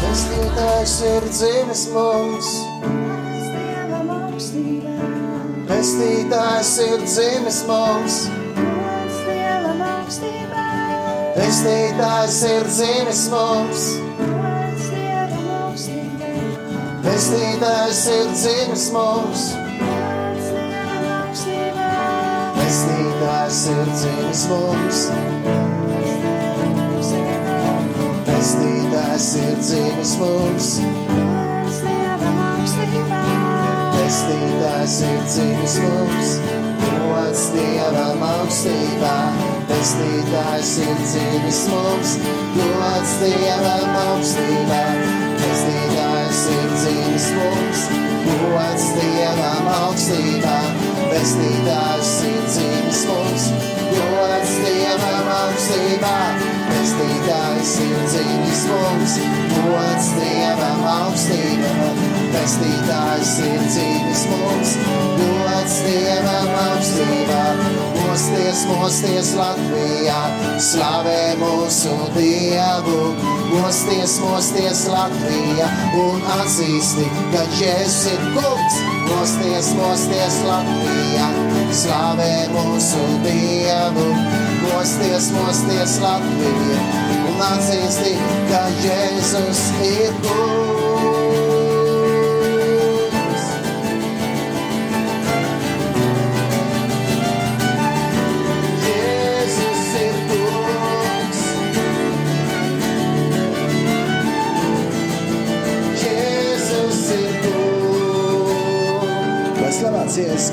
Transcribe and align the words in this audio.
Pestītājs 0.00 0.94
ir 1.06 1.26
dzimis 1.28 1.82
mums. 1.92 2.48
Pestītājs 5.68 6.72
ir 6.86 7.04
dzimis 7.04 7.60
mums. 7.68 8.18
Pestītājs 11.36 12.42
ir 12.50 12.68
dzimis 12.74 13.24
mums. 13.32 13.88
Pestītājs 17.06 18.06
ir 18.18 18.30
dzimis 18.42 18.92
mums. 18.96 19.50
Pestītājs 22.70 23.56
ir 23.66 23.88
dzimis 23.98 24.40
mums. 24.46 24.98
Pestītājs 28.28 29.30
ir 29.40 29.56
dzimis 29.58 30.12
mums. 30.20 30.68
Pestītājs 33.96 34.94
ir 35.08 35.18
dzimis 35.32 35.74
mums. 35.82 36.30
Gods 36.84 37.42
Dievam 37.56 38.22
augstībā. 38.28 39.16
Pestītājs 39.72 40.76
ir 40.84 41.02
dzimis 41.10 41.60
mums. 41.72 42.14
Gods 42.54 43.16
Dievam 43.24 43.98
augstībā. 44.04 44.84
Pestītājs 45.42 46.46
ir 46.54 46.70
dzimis 46.78 47.28
mums. 47.40 47.84
Gods 48.30 48.88
Dievam 49.00 49.74
augstībā. 49.80 50.89
Pestītājs 51.10 52.10
ir 52.28 52.44
dzimis 52.46 53.00
mums. 53.10 53.46
Gods 53.90 54.52
Dievam 54.62 55.30
augstībā. 55.34 56.14
Pestītājs 56.70 57.72
ir 57.84 57.96
dzimis 58.12 58.62
mums, 58.70 59.16
gods 59.56 60.10
Dievam 60.20 60.84
augstībā. 60.94 61.72
Pestītājs 62.36 63.34
ir 63.48 63.66
dzimis 63.74 64.28
mums, 64.30 64.76
gods 65.18 65.80
Dievam 65.88 66.54
augstībā. 66.68 67.99
Mosties, 68.10 68.64
mosties 68.66 69.28
Latvijā, 69.38 70.16
slavē 70.58 71.36
mūsu 71.38 71.92
Dievu. 72.16 73.12
Mosties, 73.52 74.16
mosties 74.24 74.80
Latvijā 74.90 75.68
un 75.94 76.26
atzīsti, 76.40 77.06
ka 77.30 77.44
Jēzus 77.60 78.10
ir 78.10 78.26
kungs. 78.34 78.82
Mosties, 79.12 79.70
mosties 79.78 80.40
Latvijā, 80.42 81.30
slavē 81.84 82.32
mūsu 82.56 83.06
Dievu 83.22 84.08
mosties, 84.64 85.30
mosties 85.38 86.00
Latvija 86.02 86.80
un 87.30 87.44
atzīsti, 87.52 88.16
ka 88.50 88.64
Jēzus 88.82 89.68
ir 89.86 90.18
kungs. 90.24 90.59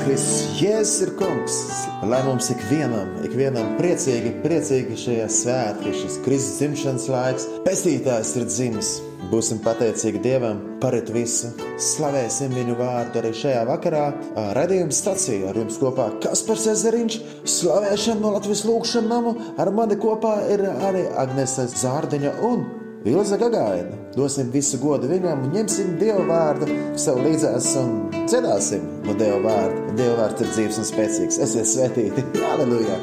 Kristus, 0.07 0.61
Jēzus 0.61 1.01
ir 1.03 1.09
kungs. 1.19 1.55
Lai 2.07 2.21
mums 2.23 2.47
ikvienam, 2.53 3.09
ikvienam 3.27 3.73
priecīgi, 3.75 4.29
priecīgi 4.39 4.95
šie 5.01 5.17
svētki, 5.27 5.91
šis 5.99 6.15
Kristus 6.23 6.61
dzimšanas 6.61 7.07
laiks, 7.11 7.47
pestītājs 7.65 8.31
ir 8.39 8.45
dzimis. 8.47 8.93
Būsim 9.27 9.59
pateicīgi 9.65 10.21
Dievam 10.23 10.61
par 10.79 10.95
visu. 11.11 11.51
Slavēsim 11.89 12.55
viņu 12.55 12.77
vārdu 12.79 13.19
arī 13.19 13.33
šajā 13.35 13.67
vakarā. 13.67 14.05
Radījuma 14.55 14.95
stācijā 14.95 15.51
ar 15.51 15.59
jums 15.59 15.81
kopā 15.81 16.07
Kaspars 16.23 16.69
Ezeriņš, 16.77 17.19
slavēšana 17.57 18.23
no 18.23 18.37
Latvijas 18.37 18.63
lūkšanas 18.69 19.11
namu. 19.11 19.35
Ar 19.59 19.75
mani 19.75 19.99
kopā 19.99 20.37
ir 20.55 20.69
arī 20.71 21.03
Agnese 21.19 21.67
Zārdiņa 21.73 22.37
un 22.47 22.63
Ilza 23.07 23.37
Gagaina. 23.37 23.95
Dosim 24.15 24.49
visu 24.51 24.79
godu 24.81 25.07
viņam, 25.07 25.45
ņemsim 25.53 25.93
Dieva 26.01 26.23
vārdu 26.27 26.67
sev 26.99 27.21
līdzās 27.23 27.69
un 27.79 27.93
dziedāsim 28.25 28.83
no 29.05 29.15
Dieva 29.15 29.37
vārda. 29.45 29.93
Dieva 29.99 30.15
vārds 30.23 30.43
ir 30.43 30.49
dzīves 30.51 30.79
un 30.81 30.87
spēcīgs. 30.89 31.37
Esiet 31.45 31.69
svētīti! 31.71 32.25
Aleluja! 32.51 32.97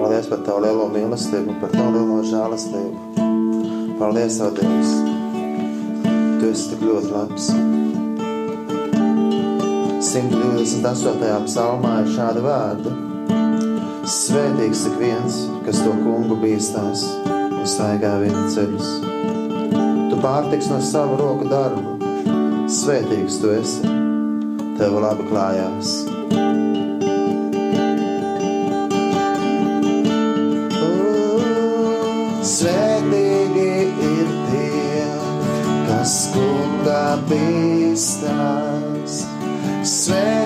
Paldies 0.00 0.30
par 0.32 0.42
tavu 0.48 0.64
lielo 0.66 0.90
mīlestību 0.96 1.54
un 1.54 1.62
par 1.62 1.76
tavu 1.76 1.94
lielo 1.94 2.18
žēlastību. 2.32 3.28
Paldies, 4.00 4.40
Tev, 4.42 4.58
Dievs! 4.58 4.96
Tu 6.40 6.50
esi 6.50 6.68
tik 6.74 6.82
ļoti 6.88 7.14
labs! 7.14 7.52
128. 10.04 11.48
psalmā 11.48 11.96
ir 12.04 12.14
šādi 12.14 12.42
vārdi: 12.44 12.90
Svētīgs 14.04 14.82
ik 14.84 14.98
viens, 15.00 15.36
kas 15.64 15.78
to 15.80 15.94
kungu 15.96 16.36
bīstās 16.42 17.06
un 17.24 17.62
staigā 17.64 18.10
viņa 18.20 18.42
ceļus. 18.52 18.90
Tu 20.10 20.18
pārtiks 20.20 20.68
no 20.68 20.76
sava 20.84 21.16
roku 21.16 21.48
darbu, 21.48 21.94
svētīgs 22.68 23.38
tu 23.40 23.54
esi, 23.56 23.80
tev 24.76 24.98
labi 25.00 25.24
klājās. 25.30 25.94
Svētīgi 32.44 33.68
ir 34.12 34.28
tie, 34.52 35.08
kas 35.88 36.18
kungā 36.36 37.06
bīstās. 37.32 39.22
Svētīgi 39.80 40.43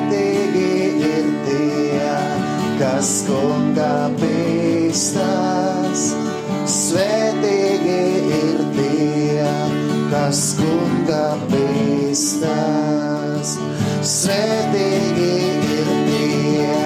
Svētīgi 14.38 15.31
ir 15.75 15.88
tie, 16.06 16.82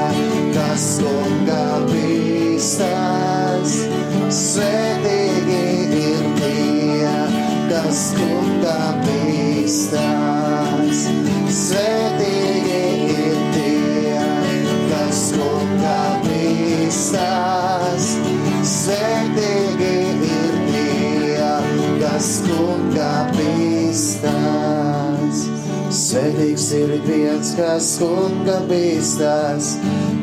kas 0.54 0.86
kungā 1.02 1.64
bīstās. 1.90 3.74
Svētīgi 4.38 5.58
ir 6.06 6.24
tie, 6.40 7.12
kas 7.68 8.00
kungā 8.16 8.78
bīstās. 9.04 10.11
Ir 26.76 26.92
viens, 27.06 27.52
kas 27.58 27.96
kunga 28.00 28.58
bīstās, 28.68 29.74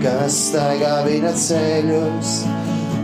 kas 0.04 0.38
staigā 0.50 0.96
viņa 1.08 1.34
ceļus. 1.44 2.34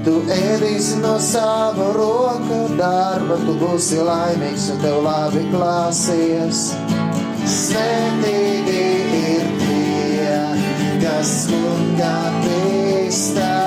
Tu 0.05 0.13
ēdīsi 0.35 0.99
no 1.01 1.15
sava 1.23 1.89
roka 1.97 2.59
darba, 2.77 3.39
tu 3.45 3.57
būsi 3.61 4.01
laimīgs 4.05 4.69
un 4.75 4.81
tev 4.83 5.01
labi 5.05 5.45
klāsies. 5.49 6.67
Svētīgi 7.57 8.87
ir 9.33 9.53
tie, 9.65 10.41
kas 11.05 11.37
kungā 11.49 12.17
bīstās. 12.45 13.64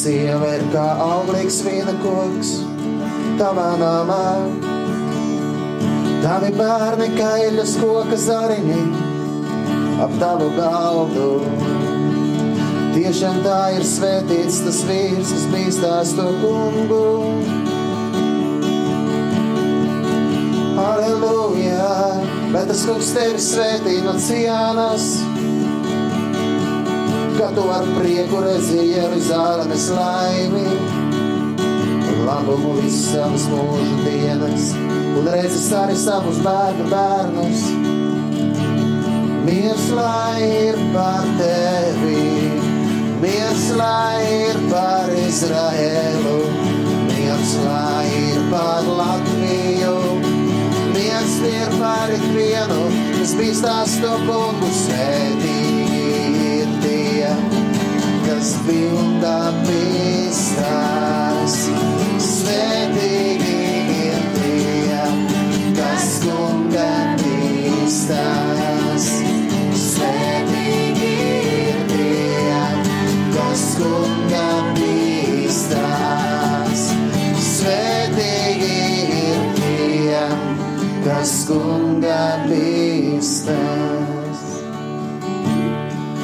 Sieva 0.00 0.54
ir 0.56 0.62
kā 0.72 0.84
auglīgs 1.04 1.58
vīna 1.66 1.92
koks, 2.00 2.54
tavā 3.40 3.68
namā. 3.80 4.24
Tavi 6.20 6.50
bērni 6.56 7.08
kā 7.18 7.30
eļas 7.48 7.74
koka 7.80 8.16
zariņi 8.20 8.80
ap 10.04 10.14
tavu 10.20 10.48
galdu. 10.56 11.28
Tiešām 12.94 13.40
tā 13.44 13.58
ir 13.76 13.84
svētīts 13.86 14.60
tas 14.64 14.80
vīrs, 14.88 15.32
kas 15.34 15.46
bīstās 15.52 16.14
to 16.16 16.28
kungu. 16.40 17.04
Aleluja! 20.80 21.92
Bet 22.54 22.72
tas 22.72 22.86
kungs 22.88 23.12
tevi 23.14 23.40
svētī 23.42 24.00
no 24.04 24.16
cienas, 24.18 25.12
ka 27.40 27.48
tu 27.56 27.62
ar 27.72 27.86
prieku 27.96 28.40
redzi 28.44 28.82
Jeruzālēmes 28.90 29.84
laimi. 29.96 30.64
Un 32.10 32.18
labumu 32.26 32.74
visas 32.76 33.14
savas 33.14 33.46
mūža 33.48 33.94
dienas, 34.04 34.66
un 35.16 35.30
redzi 35.32 35.62
arī 35.78 35.96
savus 35.96 36.40
bērnu 36.44 36.88
bērnus. 36.90 37.62
Miers 39.46 39.86
lai 39.96 40.50
ir 40.66 40.76
par 40.92 41.24
tevi, 41.40 42.26
miers 43.24 43.64
lai 43.80 44.20
ir 44.36 44.60
par 44.68 45.08
Izraēlu, 45.24 46.36
miers 47.08 47.56
lai 47.64 48.06
ir 48.20 48.44
par 48.52 48.92
Latviju, 49.00 49.96
miers 50.92 51.40
ir 51.56 51.72
par 51.80 52.16
ikvienu, 52.20 52.84
kas 53.16 53.36
bīstās 53.40 54.00
to 54.04 54.16
kungu 54.28 54.74
tie, 54.84 55.79
kas 58.40 58.54
pilnā 58.64 59.38
bīstās. 59.66 61.56
Svētīgi 62.24 63.56
ir 64.04 64.22
tie, 64.36 65.00
kas 65.76 66.06
kunga 66.24 66.86
bīstās. 67.20 69.10
Svētīgi 69.82 71.12
ir 71.66 71.84
tie, 71.92 72.64
kas 73.36 73.66
kunga 73.76 74.48
bīstās. 74.80 76.88
Svētīgi 77.50 78.80
ir 79.20 79.46
tie, 79.60 80.24
kas 81.04 81.36
kunga 81.52 82.22
bīstās. 82.48 83.59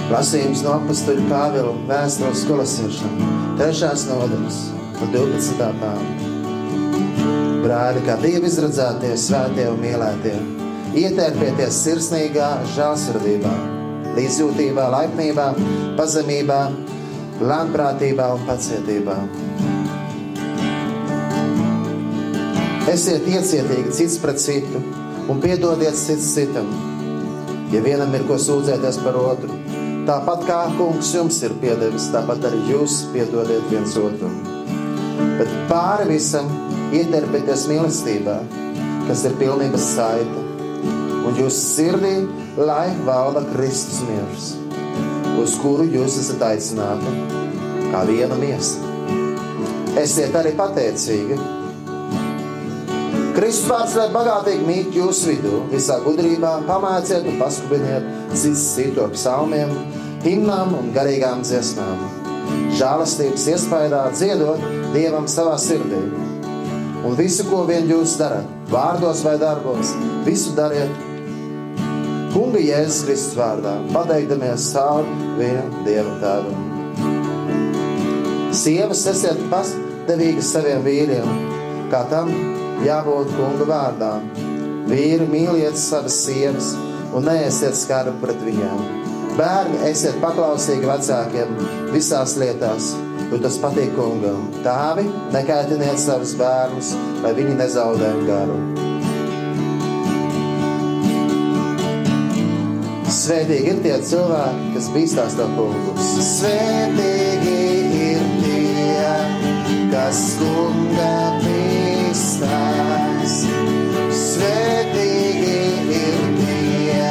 Lasījums 0.06 0.60
no 0.62 0.76
apustuļa 0.76 1.22
Pāvila 1.26 1.72
vēstules 1.88 2.44
kolosiešiem, 2.46 3.14
trešās 3.58 4.04
nodaļas, 4.06 4.58
no 5.00 5.08
12. 5.10 5.66
pānta. 5.80 6.28
Brāļi, 7.64 8.04
kā 8.06 8.14
divi 8.22 8.46
izradzētie, 8.46 9.10
svētie 9.18 9.64
un 9.66 9.80
mīlētie, 9.82 10.36
ietērpieties 11.02 11.80
sirsnīgā 11.88 12.52
žēlsirdībā, 12.76 13.56
līdzjūtībā, 14.14 14.86
laipnībā, 14.94 15.48
pazemībā, 15.98 16.60
lēnprātībā 17.42 18.30
un 18.36 18.46
pacietībā. 18.46 19.18
Esiet 22.94 23.26
iecietīgi 23.26 23.98
cits 23.98 24.22
pret 24.22 24.38
citu 24.38 24.86
un 25.26 25.42
piedodiet 25.42 25.98
cits 25.98 26.30
citam, 26.38 26.70
ja 27.74 27.82
vienam 27.82 28.14
ir 28.14 28.30
ko 28.30 28.38
sūdzēties 28.38 29.02
par 29.02 29.18
otru. 29.26 29.65
Tāpat 30.06 30.44
kā 30.46 30.56
kungs 30.76 31.08
jums 31.16 31.40
ir 31.42 31.50
piedevis, 31.58 32.04
tāpat 32.14 32.44
arī 32.46 32.60
jūs 32.68 33.00
piedodiet 33.10 33.64
viens 33.72 33.96
otram. 33.98 34.36
Bet 35.40 35.50
pāri 35.66 36.06
visam 36.12 36.46
ieterpieties 36.94 37.64
mīlestībā, 37.66 38.36
kas 39.08 39.24
ir 39.26 39.34
pilnības 39.40 39.88
saita, 39.96 40.44
un 41.26 41.40
jūsu 41.40 41.58
sirdī 41.58 42.14
lai 42.60 42.94
valda 43.08 43.42
Kristus 43.50 43.98
miers, 44.06 44.46
uz 45.42 45.58
kuru 45.64 45.88
jūs 45.90 46.20
esat 46.22 46.46
aicināti, 46.52 47.16
kā 47.90 48.06
viena 48.06 48.38
miesa. 48.38 48.78
Esiet 49.98 50.38
arī 50.38 50.54
pateicīgi. 50.54 51.42
Kristus 53.34 53.66
vārds 53.68 53.98
lai 53.98 54.06
bagātīgi 54.14 54.70
mīt 54.70 54.94
jūsu 55.02 55.34
vidū, 55.34 55.66
visā 55.74 55.98
gudrībā, 56.06 56.60
pamāciet 56.70 57.26
un 57.26 57.42
paskubiniet 57.42 58.06
cits 58.38 58.70
citu 58.76 59.02
ar 59.04 59.12
psalmiem, 59.12 59.74
himnām 60.24 60.74
un 60.78 60.92
garīgām 60.94 61.42
dziesmām. 61.44 62.04
Žēlastības 62.76 63.48
iespējā 63.52 64.04
dziedot 64.14 64.62
Dievam 64.94 65.26
savā 65.28 65.56
sirdī. 65.60 66.02
Un 67.06 67.16
visu, 67.18 67.44
ko 67.50 67.64
vien 67.68 67.88
jūs 67.90 68.16
darat, 68.20 68.46
vārdos 68.70 69.20
vai 69.26 69.36
darbos, 69.40 69.92
visu 70.26 70.54
dariet 70.56 71.04
Kunga 72.36 72.60
Jēzus 72.60 73.04
Kristus 73.06 73.36
vārdā, 73.38 73.70
pateikdamies 73.94 74.66
savu 74.74 75.06
vienu 75.38 75.84
Dievu 75.86 76.18
tēvam. 76.20 76.66
Sievas 78.56 79.06
esiet 79.08 79.40
pastāvīgas 79.48 80.50
saviem 80.52 80.84
vīriem, 80.84 81.32
kā 81.88 82.02
tam 82.12 82.28
jābūt 82.84 83.32
kunga 83.38 83.70
vārdā. 83.72 84.12
Vīri 84.90 85.24
mīliet 85.32 85.80
savas 85.80 86.20
sievas 86.26 86.74
un 87.16 87.24
neesiet 87.30 87.80
skari 87.80 88.12
pret 88.20 88.44
viņām. 88.44 89.05
Bērni, 89.36 89.82
esiet 89.84 90.16
paklausīgi 90.22 90.88
vecākiem 90.88 91.50
visās 91.92 92.38
lietās, 92.40 92.94
jo 93.28 93.36
tas 93.44 93.58
patīk 93.60 93.90
kungam. 93.92 94.46
Tāvi 94.64 95.04
nekaitiniet 95.34 96.00
savus 96.00 96.32
bērnus, 96.40 96.94
lai 97.20 97.34
viņi 97.36 97.58
nezaudē 97.58 98.08
garu. 98.24 98.56
Svētīgi 103.12 103.74
ir 103.74 103.84
tie 103.84 104.00
cilvēki, 104.08 104.72
kas 104.78 104.88
bīstās 104.96 105.36
no 105.36 105.50
kungus. 105.58 106.10
Svētīgi 106.30 107.56
ir 108.08 108.26
tie, 108.40 109.14
kas 109.92 110.24
kunga 110.40 111.14
bīstās. 111.44 113.40
Svētīgi 114.24 115.56
ir 116.00 116.22
tie, 116.40 117.10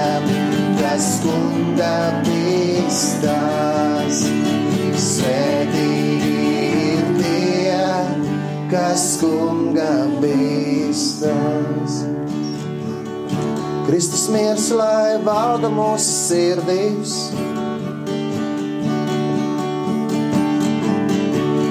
kas 0.82 1.20
kunga 1.22 1.45
kas 8.96 9.18
kunga 9.20 10.08
bīstās. 10.22 11.98
Kristus 13.86 14.26
miers, 14.32 14.70
lai 14.72 15.18
valda 15.26 15.70
mūsu 15.72 16.16
sirdīs. 16.30 17.16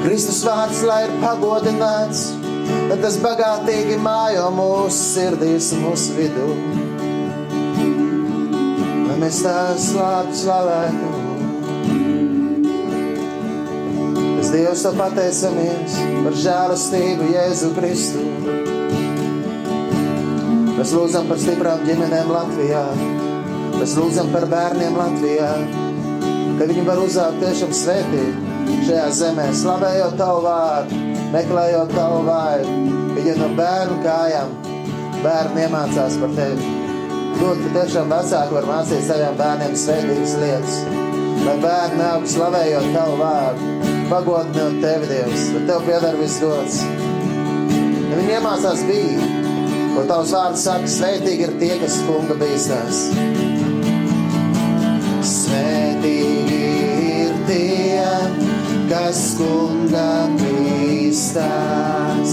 Kristus 0.05 0.45
vārds, 0.47 0.85
lai 0.87 1.01
ir 1.09 1.17
pagodināts, 1.25 2.27
lai 2.93 3.01
tas 3.03 3.19
bagātīgi 3.25 3.97
mājo 4.05 4.51
mūsu 4.61 5.01
sirdīs 5.17 5.73
mūsu 5.81 6.21
vidū. 6.21 6.84
Mēs 9.25 9.39
tā 9.41 9.73
slāptu 9.81 10.35
slavētu. 10.37 11.07
Mēs 14.35 14.51
Dievs 14.53 14.83
to 14.85 14.91
pateicamies 14.99 15.95
par 16.27 16.37
žēlastību 16.43 17.29
Jēzu 17.33 17.71
Kristu. 17.79 18.27
Mēs 20.75 20.93
lūdzam 20.93 21.33
par 21.33 21.41
stiprām 21.41 21.89
ģimenēm 21.89 22.35
Latvijā. 22.37 22.85
Mēs 23.79 23.97
lūdzam 23.97 24.29
par 24.37 24.45
bērniem 24.53 25.01
Latvijā, 25.01 25.51
ka 26.61 26.69
viņi 26.69 26.87
var 26.93 27.01
uzaugt 27.07 27.41
tiešām 27.41 27.73
svētīgi 27.81 28.85
šajā 28.85 29.11
zemē, 29.23 29.51
slavējot 29.57 30.21
tavu 30.21 30.45
vārdu, 30.51 31.03
meklējot 31.33 31.97
tavu 31.97 32.23
vārdu. 32.29 32.79
Viņi 33.17 33.41
no 33.41 33.53
bērnu 33.57 34.01
kājām, 34.05 34.57
bērni 35.25 35.65
iemācās 35.65 36.21
par 36.21 36.41
tevi. 36.43 36.84
Lūdzu, 37.45 37.61
ka 37.61 37.71
tiešām 37.75 38.07
vecāki 38.09 38.55
var 38.57 38.65
mācīt 38.65 39.03
saviem 39.05 39.35
bērniem 39.37 39.75
svētīgas 39.77 40.31
lietas. 40.41 40.77
Lai 41.45 41.57
bērni 41.61 42.05
aug 42.07 42.23
slavējot 42.33 42.87
tavu 42.95 43.19
vārdu, 43.21 43.67
pagodinot 44.09 44.79
tevi, 44.81 45.09
Dievs, 45.11 45.43
lai 45.53 45.61
tev 45.69 45.85
piedara 45.85 46.17
viss 46.23 46.41
dots. 46.41 46.79
Ja 48.09 48.15
viņi 48.17 48.33
iemācās 48.39 48.81
bija, 48.89 49.29
ko 49.93 50.07
tavs 50.09 50.33
vārds 50.39 50.65
saka, 50.71 50.89
svētīgi 50.95 51.45
ir 51.45 51.53
tie, 51.61 51.75
kas 51.83 52.01
kunga 52.09 52.39
bīstās. 52.41 53.03
Svētīgi 55.35 56.63
ir 57.27 57.37
tie, 57.51 58.09
kas 58.89 59.21
kunga 59.37 60.09
bīstās. 60.41 62.31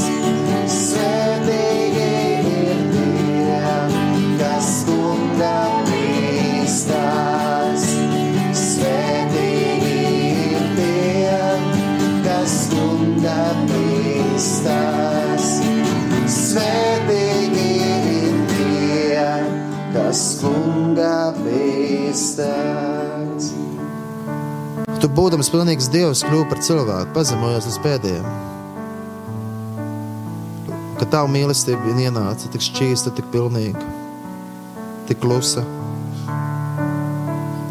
Būdams 25.21 25.51
pilnīgs 25.53 25.89
dievs, 25.93 26.23
kļūsi 26.25 26.49
par 26.49 26.61
cilvēku, 26.65 27.11
pazemojos 27.13 27.67
uz 27.69 27.75
pēdējiem. 27.83 28.23
Kad 30.97 31.11
tavu 31.13 31.29
mīlestība 31.33 31.93
ienāca 31.93 32.49
tik 32.49 32.65
šķīsta, 32.65 33.13
tik 33.17 33.27
pilnīga, 33.33 33.83
tik 35.09 35.21
klusa. 35.21 35.65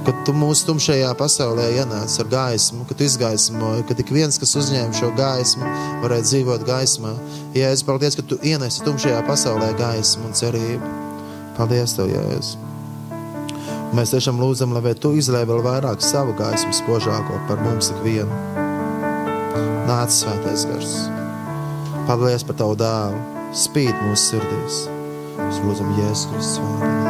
Kad 0.06 0.22
tu 0.26 0.34
mūsu 0.34 0.70
tumšajā 0.70 1.10
pasaulē 1.18 1.66
ienāci 1.82 2.22
ar 2.22 2.30
gaismu, 2.30 2.86
kad 2.88 3.02
izgaismoji, 3.04 3.84
ka 3.88 3.98
tik 3.98 4.14
viens, 4.14 4.38
kas 4.40 4.56
uzņēma 4.62 4.96
šo 4.96 5.10
gaismu, 5.18 5.74
varēja 6.06 6.28
dzīvot 6.30 6.66
gaismā. 6.70 7.14
Es 7.58 7.84
paldies, 7.86 8.18
ka 8.18 8.26
tu 8.30 8.38
ienesi 8.46 8.86
tumšajā 8.86 9.20
pasaulē 9.26 9.74
gaismu 9.78 10.30
un 10.30 10.38
cerību. 10.38 10.96
Paldies, 11.58 11.98
Tev, 11.98 12.14
Jēzus! 12.14 12.69
Mēs 13.90 14.12
tiešām 14.14 14.38
lūdzam, 14.38 14.70
lai 14.76 14.92
tu 14.94 15.10
izlēj 15.18 15.48
vēl 15.50 15.64
vairāk 15.66 16.04
savu 16.04 16.30
gaismu 16.38 16.70
spožāko 16.78 17.40
par 17.48 17.58
mums 17.64 17.90
ikvienu. 17.90 18.30
Nāc, 19.90 20.14
svētais 20.14 20.62
gars! 20.70 20.94
Paldies 22.06 22.46
par 22.46 22.60
tavu 22.62 22.78
dēlu! 22.78 23.18
Spīd 23.50 23.94
mūsu 24.06 24.36
sirdīs! 24.36 24.82
Mēs 25.40 25.62
lūdzam 25.66 25.90
Jēzus 25.98 26.28
Kristus 26.30 26.60
vārdā. 26.62 27.09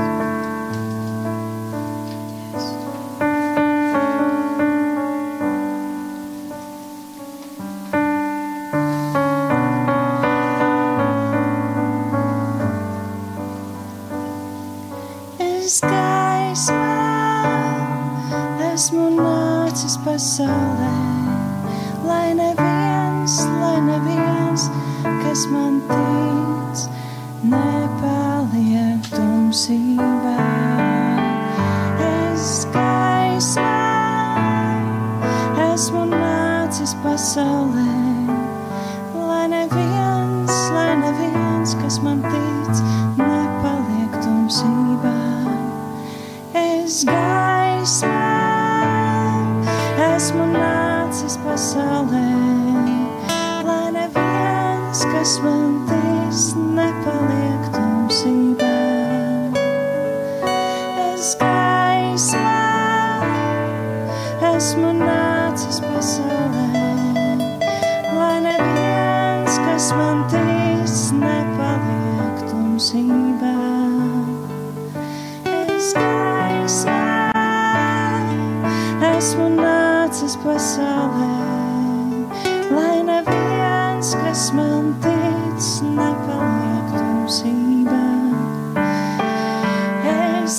Es 90.51 90.59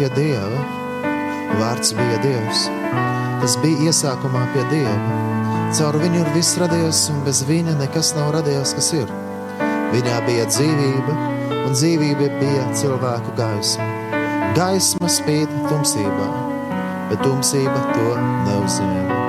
pie 0.00 0.08
dieva, 0.16 0.60
vārds 1.60 1.90
bija 1.92 2.20
dievs. 2.24 2.62
Tas 3.42 3.56
bija 3.60 3.90
iesākumā 3.90 4.46
pie 4.54 4.62
dieva. 4.70 5.18
Caur 5.76 5.98
viņu 6.00 6.22
ir 6.22 6.30
viss 6.32 6.56
radies, 6.60 7.02
un 7.12 7.20
bez 7.26 7.42
viņa 7.44 7.74
nekas 7.76 8.14
nav 8.16 8.30
radies, 8.38 8.72
kas 8.78 8.88
ir. 8.96 9.12
Viņā 9.92 10.22
bija 10.24 10.46
dzīvība, 10.48 11.18
un 11.66 11.76
dzīvība 11.76 12.30
bija 12.40 12.64
cilvēku 12.80 13.36
gaisma. 13.36 13.90
Gaisma 14.56 15.12
spīd 15.12 15.52
tumsībā, 15.68 16.32
bet 17.12 17.20
tumsība 17.26 17.84
to 17.92 18.16
neuzņēma. 18.48 19.20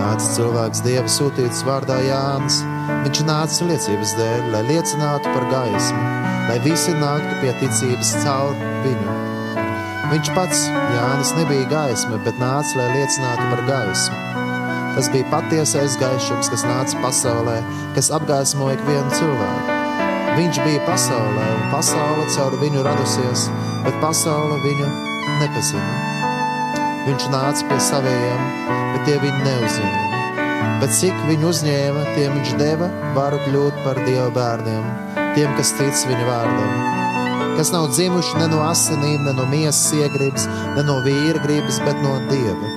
Nāca 0.00 0.32
cilvēks 0.32 0.84
Dieva 0.86 1.12
sūtīts 1.12 1.64
vārdā 1.68 2.00
Jānis. 2.08 2.62
Viņš 3.04 3.26
nāca 3.28 3.68
liecības 3.68 4.16
dēļ, 4.16 4.52
lai 4.56 4.64
liecinātu 4.72 5.36
par 5.36 5.50
gaismu, 5.52 6.04
lai 6.48 6.60
visi 6.64 6.96
nāktu 6.96 7.42
pie 7.44 7.58
ticības 7.60 8.16
caur 8.24 8.56
viņu. 8.86 9.19
Viņš 10.10 10.28
pats, 10.34 10.64
Jānis, 10.66 11.28
nebija 11.36 11.68
gaisma, 11.70 12.16
bet 12.24 12.38
nāca, 12.42 12.80
lai 12.80 12.88
liecinātu 12.96 13.44
par 13.52 13.60
gaismu. 13.68 14.16
Tas 14.96 15.06
bija 15.12 15.28
patiesais 15.30 15.94
gaišums, 16.00 16.48
kas 16.50 16.64
nāca 16.66 16.98
pasaulē, 17.04 17.60
kas 17.94 18.10
apgaismoja 18.16 18.74
ikvienu 18.74 19.12
cilvēku. 19.14 19.76
Viņš 20.34 20.58
bija 20.66 20.82
pasaulē, 20.88 21.46
un 21.54 21.62
pasaule 21.70 22.26
caur 22.34 22.56
viņu 22.58 22.82
radusies, 22.86 23.46
bet 23.86 24.00
pasaule 24.02 24.58
viņu 24.64 24.88
nepazina. 25.38 25.94
Viņš 27.06 27.28
nāca 27.30 27.70
pie 27.70 27.78
saviem, 27.86 28.46
bet 28.66 29.06
tie 29.06 29.18
viņu 29.22 29.44
neuzņēma. 29.46 30.08
Bet 30.82 30.96
cik 30.96 31.22
viņu 31.28 31.52
uzņēma, 31.52 32.02
tiem 32.16 32.34
viņš 32.40 32.56
deva 32.58 32.90
varu 33.14 33.38
kļūt 33.46 33.78
par 33.86 34.02
dievu 34.08 34.30
bērniem, 34.34 34.90
tiem, 35.36 35.54
kas 35.54 35.74
tic 35.78 36.02
viņa 36.10 36.26
vārdam. 36.32 37.09
Kas 37.58 37.72
nav 37.74 37.90
dzimuši 37.94 38.38
ne 38.40 38.50
no 38.52 38.62
asinīm, 38.68 39.24
ne 39.26 39.34
no 39.36 39.48
miesas 39.50 39.90
iegribas, 39.96 40.46
ne 40.76 40.86
no 40.86 41.00
vīra 41.06 41.42
gribas, 41.44 41.82
bet 41.86 41.98
no 42.04 42.18
dieva 42.30 42.76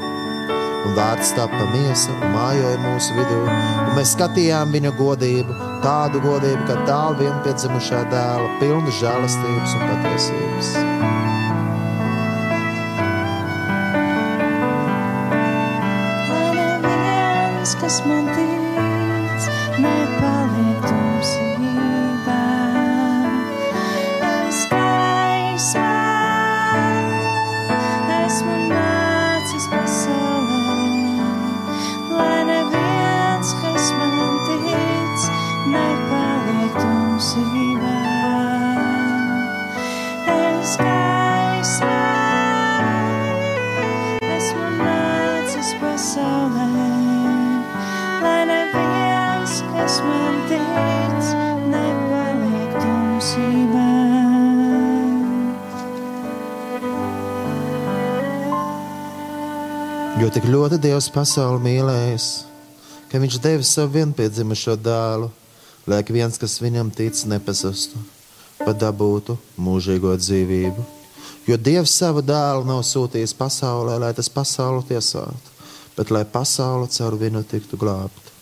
un 0.84 0.96
vārds 0.98 1.32
tapa 1.38 1.68
miesa 1.72 2.12
un 2.12 2.34
mājoja 2.34 2.80
mūsu 2.84 3.16
vidū, 3.16 3.40
un 3.48 3.94
mēs 3.98 4.14
skatījām 4.18 4.74
viņa 4.76 4.92
godību, 5.00 5.56
tādu 5.86 6.22
godību, 6.24 6.66
kā 6.68 6.76
tālu 6.90 7.22
vienpiedzimušā 7.22 8.04
dēla, 8.12 8.50
pilnu 8.60 8.96
žēlastības 9.00 9.78
un 9.78 9.88
patiesības. 9.92 10.76
Kas 17.84 17.98
man 18.08 18.30
tic, 18.32 18.43
Dievs 60.94 61.08
pasauli 61.10 61.58
mīlējis, 61.58 62.26
ka 63.10 63.18
viņš 63.18 63.38
deva 63.42 63.64
savu 63.66 63.96
vienpiedzimušo 63.96 64.76
dēlu, 64.78 65.32
lai 65.90 65.98
ik 66.04 66.12
viens, 66.14 66.38
kas 66.38 66.60
viņam 66.62 66.92
tic, 66.94 67.18
nepazustu, 67.32 67.98
bet 68.60 68.78
dabūtu 68.84 69.34
mūžīgo 69.58 70.14
dzīvību. 70.22 70.86
Jo 71.50 71.58
Dievs 71.58 71.96
savu 71.98 72.22
dēlu 72.22 72.70
nav 72.70 72.84
sūtījis 72.86 73.34
pasaulē, 73.42 73.98
lai 74.06 74.12
tas 74.14 74.30
pasauli 74.30 74.86
tiesātu, 74.92 75.58
bet 75.98 76.14
lai 76.14 76.22
pasaule 76.30 76.86
caur 76.94 77.18
viņu 77.26 77.42
tiktu 77.56 77.82
glābta. 77.82 78.38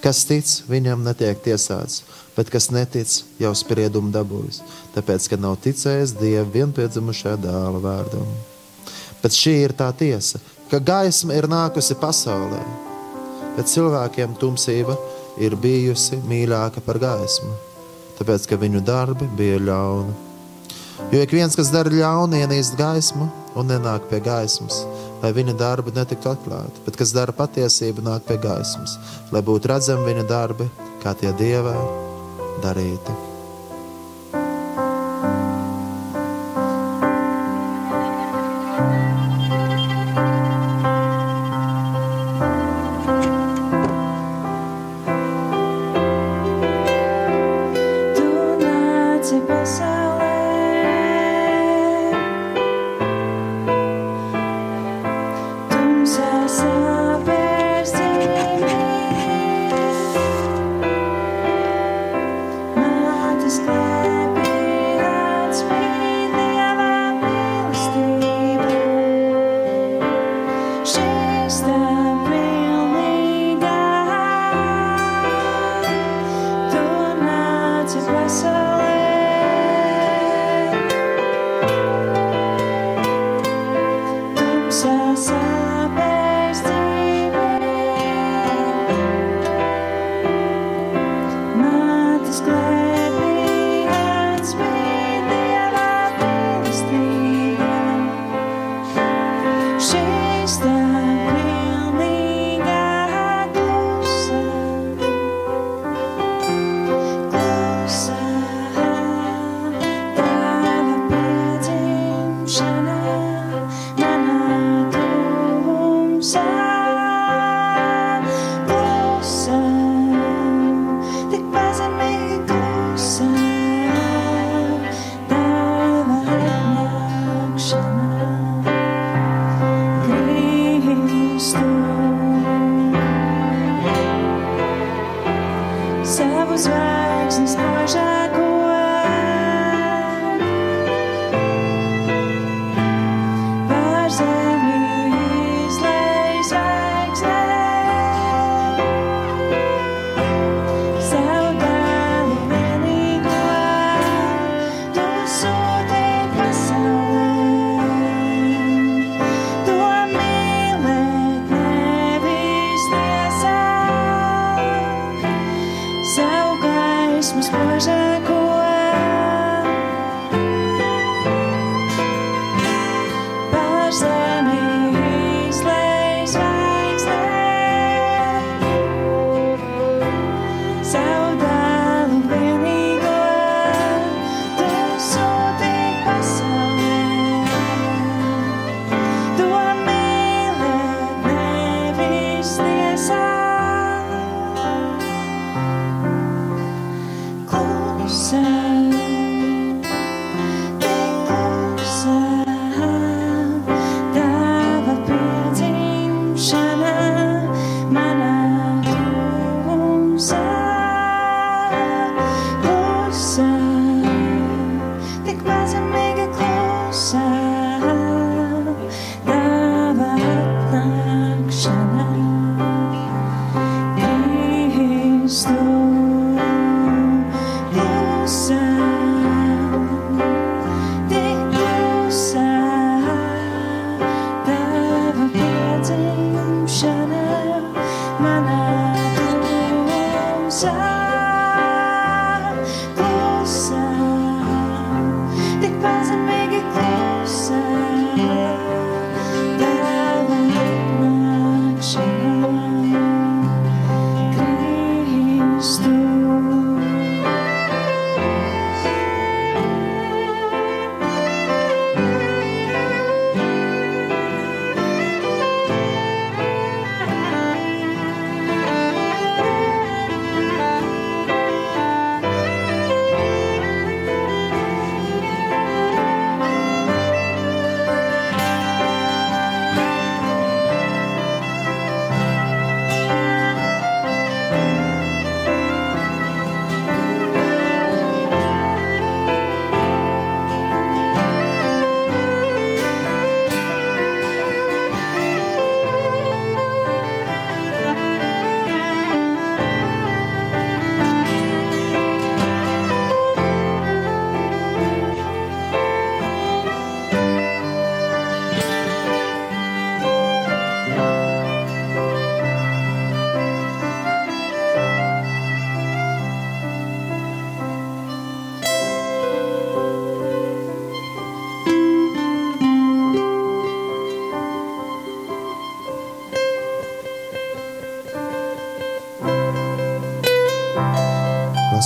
Kas 0.00 0.24
tic, 0.24 0.48
viņam 0.72 1.04
netiek 1.04 1.44
tiesāts, 1.44 2.06
bet 2.38 2.48
kas 2.48 2.72
netic, 2.72 3.20
jau 3.36 3.52
spriedumu 3.52 4.16
dabūjis, 4.16 4.64
tāpēc, 4.96 5.28
ka 5.28 5.44
nav 5.44 5.60
ticējis 5.68 6.16
Dieva 6.24 6.48
vienpiedzimušā 6.56 7.36
dēla 7.44 7.84
vārdam. 7.84 8.36
Bet 9.20 9.36
šī 9.36 9.58
ir 9.66 9.76
tā 9.76 9.92
tiesa, 9.92 10.40
ka 10.70 10.80
gaisma 10.82 11.36
ir 11.36 11.46
nākusi 11.50 11.96
pasaulē, 12.00 12.60
bet 13.56 13.70
cilvēkiem 13.70 14.34
tumsība 14.40 14.96
ir 15.42 15.56
bijusi 15.60 16.18
mīļāka 16.26 16.82
par 16.86 16.98
gaismu, 17.02 17.52
tāpēc 18.18 18.48
ka 18.50 18.58
viņu 18.60 18.82
darbi 18.86 19.28
bija 19.38 19.60
ļauni. 19.62 20.16
Jo 21.12 21.20
ik 21.22 21.34
viens, 21.36 21.54
kas 21.54 21.70
dara 21.70 21.92
ļaunu, 21.92 22.40
ienīst 22.40 22.78
gaismu 22.78 23.28
un 23.56 23.70
nenāk 23.70 24.08
pie 24.10 24.20
gaismas, 24.24 24.82
lai 25.22 25.32
viņa 25.36 25.54
darbi 25.60 25.94
netiktu 25.96 26.32
atklāti, 26.32 26.82
bet 26.88 26.98
kas 26.98 27.14
dara 27.16 27.36
patiesību, 27.36 28.04
nāk 28.04 28.26
pie 28.28 28.40
gaismas, 28.42 28.98
lai 29.32 29.44
būtu 29.44 29.72
redzami 29.72 30.08
viņa 30.10 30.26
darbi, 30.28 30.68
kā 31.04 31.14
tie 31.20 31.32
dievā 31.36 31.76
darīti. 32.64 33.25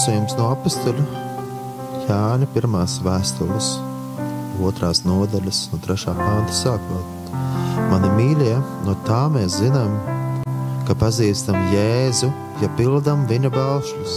Lasījums 0.01 0.33
no 0.39 0.47
apakstuļa 0.55 1.03
Jāņa 2.09 2.47
pirmās 2.55 2.95
vēstules, 3.05 3.67
otrās 4.65 5.03
nodaļas, 5.05 5.59
no 5.75 5.79
trešā 5.85 6.15
pānta 6.17 6.55
sākot. 6.57 7.35
Mani 7.91 8.09
mīļie, 8.15 8.55
no 8.87 8.95
tā 9.05 9.19
mēs 9.29 9.59
zinām, 9.61 9.99
ka 10.89 10.97
pazīstam 11.03 11.59
Jēzu, 11.75 12.31
ja 12.63 12.71
pildām 12.79 13.27
viņa 13.29 13.51
baušļus. 13.53 14.15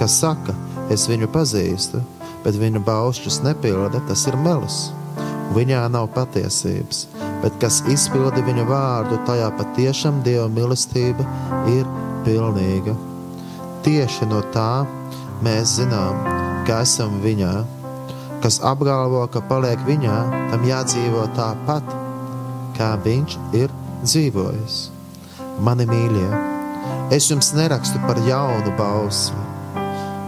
Kas 0.00 0.16
saka, 0.18 0.56
es 0.90 1.06
viņu 1.06 1.28
pazīstu, 1.30 2.00
bet 2.42 2.58
viņa 2.58 2.82
baušļus 2.88 3.38
nepilda, 3.46 4.00
tas 4.10 4.26
ir 4.26 4.38
melis. 4.48 4.80
Viņā 5.54 5.84
nav 5.94 6.08
patiesības, 6.16 7.04
bet 7.44 7.62
kas 7.62 7.78
izpilda 7.86 8.42
viņa 8.50 8.66
vārdu, 8.72 9.22
tajā 9.30 9.54
patiešām 9.62 10.24
Dieva 10.26 10.50
mīlestība 10.50 11.28
ir 11.70 11.86
pilnīga. 12.26 12.98
Tieši 13.80 14.26
no 14.28 14.42
tā 14.52 14.84
mēs 15.40 15.78
zinām, 15.78 16.18
ka 16.68 16.82
esam 16.84 17.14
viņā. 17.24 17.52
Kas 18.44 18.58
apgalvo, 18.64 19.22
ka 19.32 19.40
paliek 19.48 19.80
viņā, 19.88 20.16
tam 20.52 20.66
jādzīvo 20.68 21.24
tāpat, 21.36 21.94
kā 22.76 22.90
viņš 23.04 23.38
ir 23.56 23.72
dzīvojis. 24.04 24.78
Mani 25.64 25.88
mīļie, 25.88 26.28
es 27.16 27.30
jums 27.32 27.54
nerakstu 27.56 28.00
par 28.04 28.20
jaunu 28.28 28.76
bausli, 28.76 29.40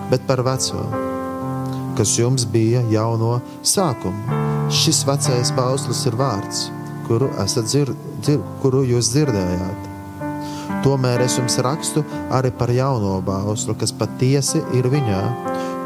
bet 0.08 0.24
par 0.28 0.44
veco, 0.48 0.88
kas 2.00 2.16
jums 2.16 2.48
bija 2.48 2.84
jau 2.92 3.14
no 3.20 3.36
sākuma. 3.60 4.42
Šis 4.72 5.04
vecais 5.04 5.52
bauslis 5.52 6.06
ir 6.08 6.16
vārds, 6.16 6.66
kuru, 7.04 7.28
dzir, 7.36 7.92
dzir, 8.24 8.44
kuru 8.64 8.86
jūs 8.88 9.12
dzirdējāt. 9.12 9.91
Tomēr 10.82 11.22
es 11.22 11.36
jums 11.38 11.60
rakstu 11.62 12.02
arī 12.34 12.50
par 12.58 12.70
jauno 12.74 13.20
bauslu, 13.22 13.76
kas 13.78 13.92
patiesi 13.94 14.58
ir 14.74 14.88
viņā 14.90 15.22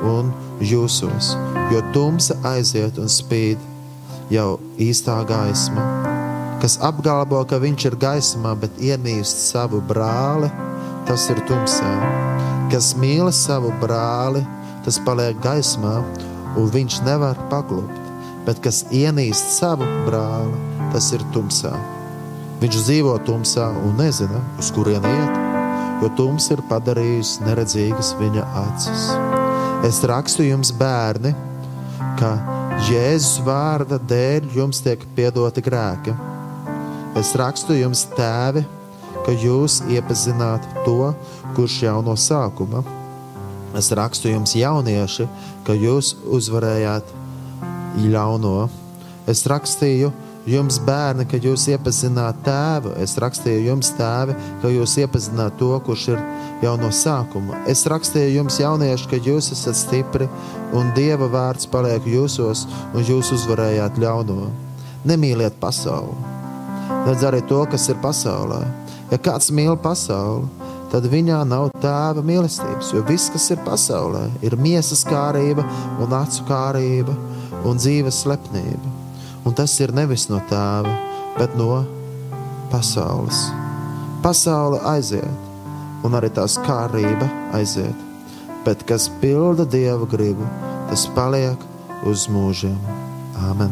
un 0.08 0.30
jūsos, 0.64 1.34
jo 1.72 1.82
tumsa 1.92 2.36
aiziet 2.48 2.96
un 3.00 3.10
spīd 3.12 3.60
jau 4.32 4.56
īstā 4.80 5.18
gaisma. 5.28 5.84
Kas 6.62 6.78
apgalvo, 6.80 7.42
ka 7.44 7.58
viņš 7.60 7.84
ir 7.90 7.98
gaismā, 8.00 8.54
bet 8.56 8.78
ienīst 8.80 9.42
savu 9.50 9.82
brāli, 9.84 10.48
tas 11.08 11.28
ir 11.32 11.42
tumsā. 11.48 11.92
Kas 12.72 12.94
mīl 12.98 13.28
savu 13.36 13.74
brāli, 13.82 14.40
tas 14.86 14.98
paliek 15.04 15.36
gaismā, 15.44 15.98
un 16.56 16.72
viņš 16.72 17.02
nevar 17.06 17.38
paklupt. 17.52 18.00
Bet 18.48 18.62
kas 18.64 18.84
ienīst 18.94 19.58
savu 19.58 19.86
brāli, 20.08 20.56
tas 20.94 21.12
ir 21.12 21.22
tumsā. 21.34 21.74
Viņš 22.56 22.76
dzīvo 22.86 23.18
tumsā 23.26 23.66
un 23.84 23.98
nezina, 24.00 24.40
uz 24.56 24.70
kurien 24.72 25.04
iet, 25.04 25.40
jo 26.00 26.08
tums 26.16 26.46
ir 26.54 26.62
padarījis 26.70 27.34
neredzīgas 27.44 28.14
viņa 28.16 28.44
acis. 28.62 29.10
Es 29.84 30.00
rakstu 30.08 30.46
jums, 30.46 30.72
bērni, 30.72 31.34
ka 32.16 32.30
Jēzus 32.88 33.42
vārda 33.44 33.98
dēļ 34.00 34.48
jums 34.56 34.80
tiek 34.84 35.04
piedoti 35.16 35.60
grēki. 35.64 36.16
Es 37.16 37.34
rakstu 37.36 37.76
jums, 37.76 38.06
tēvi, 38.16 38.64
ka 39.24 39.36
jūs 39.36 39.82
iepazināt 39.92 40.64
to, 40.84 41.12
kurš 41.56 41.78
jau 41.86 42.00
no 42.04 42.16
sākuma. 42.16 42.82
Es 43.76 43.92
rakstu 43.92 44.32
jums, 44.32 44.56
jaunieši, 44.56 45.28
ka 45.68 45.76
jūs 45.76 46.14
uzvarējāt 46.24 47.12
ļauno. 48.00 48.68
Es 49.28 49.44
rakstīju 49.48 50.12
jums, 50.50 50.78
bērni, 50.86 51.26
ka 51.28 51.38
jūs 51.42 51.66
iepazināt 51.72 52.38
tēvu. 52.46 52.94
Es 53.02 53.16
rakstīju 53.22 53.66
jums, 53.70 53.90
tēvi, 53.98 54.36
ka 54.62 54.70
jūs 54.72 54.96
iepazināt 55.02 55.58
to, 55.60 55.72
kurš 55.86 56.08
ir 56.14 56.22
jau 56.64 56.76
no 56.80 56.90
sākuma. 56.94 57.62
Es 57.70 57.84
rakstīju 57.90 58.38
jums, 58.38 58.60
jaunieši, 58.62 59.10
ka 59.10 59.20
jūs 59.22 59.50
esat 59.54 59.78
stipri 59.78 60.28
un 60.76 60.92
Dieva 60.96 61.28
vārds 61.32 61.68
paliek 61.70 62.06
jūsos, 62.08 62.66
un 62.94 63.06
jūs 63.06 63.32
uzvarējāt 63.36 64.00
ļauno. 64.02 64.50
Nemīliet 65.06 65.58
pasauli, 65.62 66.16
nedz 67.06 67.22
arī 67.26 67.42
to, 67.46 67.60
kas 67.70 67.86
ir 67.92 68.00
pasaulē. 68.02 68.64
Ja 69.12 69.20
kāds 69.22 69.52
mīl 69.54 69.76
pasauli, 69.78 70.48
tad 70.90 71.06
viņā 71.10 71.44
nav 71.46 71.70
tēva 71.82 72.24
mīlestības, 72.26 72.90
jo 72.94 73.04
viss, 73.06 73.30
kas 73.30 73.46
ir 73.54 73.62
pasaulē, 73.66 74.26
ir 74.42 74.58
miesas 74.58 75.06
kārība 75.06 75.62
un 76.02 76.14
acu 76.18 76.46
kārība 76.48 77.14
un 77.66 77.78
dzīves 77.78 78.24
slepnība. 78.24 79.05
Un 79.46 79.54
tas 79.54 79.72
ir 79.78 79.92
nevis 79.94 80.26
no 80.26 80.40
tēva, 80.50 80.90
bet 81.36 81.54
no 81.58 81.84
pasaules. 82.72 83.44
Pasaule 84.24 84.80
aiziet, 84.90 85.46
un 86.06 86.18
arī 86.18 86.32
tās 86.34 86.56
kārība 86.66 87.28
aiziet. 87.54 88.04
Bet 88.66 88.82
kas 88.88 89.06
pilda 89.22 89.66
dieva 89.70 90.08
gribu, 90.10 90.48
tas 90.90 91.06
paliek 91.14 91.62
uz 92.10 92.26
mūžiem. 92.32 92.76
Āmen! 93.46 93.70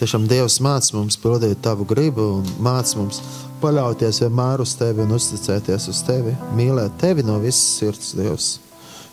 Tiešām 0.00 0.24
Dievs 0.28 0.58
māca 0.64 0.96
mums 0.96 1.16
pildīt 1.20 1.60
tavu 1.62 1.84
gribu 1.86 2.24
un 2.40 2.48
māca 2.64 2.98
mums 2.98 3.20
paļauties 3.62 4.24
vienmēr 4.24 4.64
uz 4.64 4.74
tevi 4.80 5.04
un 5.04 5.14
uzticēties 5.16 5.88
uz 5.92 6.02
tevi, 6.08 6.34
mīlēt 6.56 6.98
tevi 7.00 7.24
no 7.24 7.38
visas 7.42 7.78
sirds, 7.78 8.14
Dievs 8.18 8.54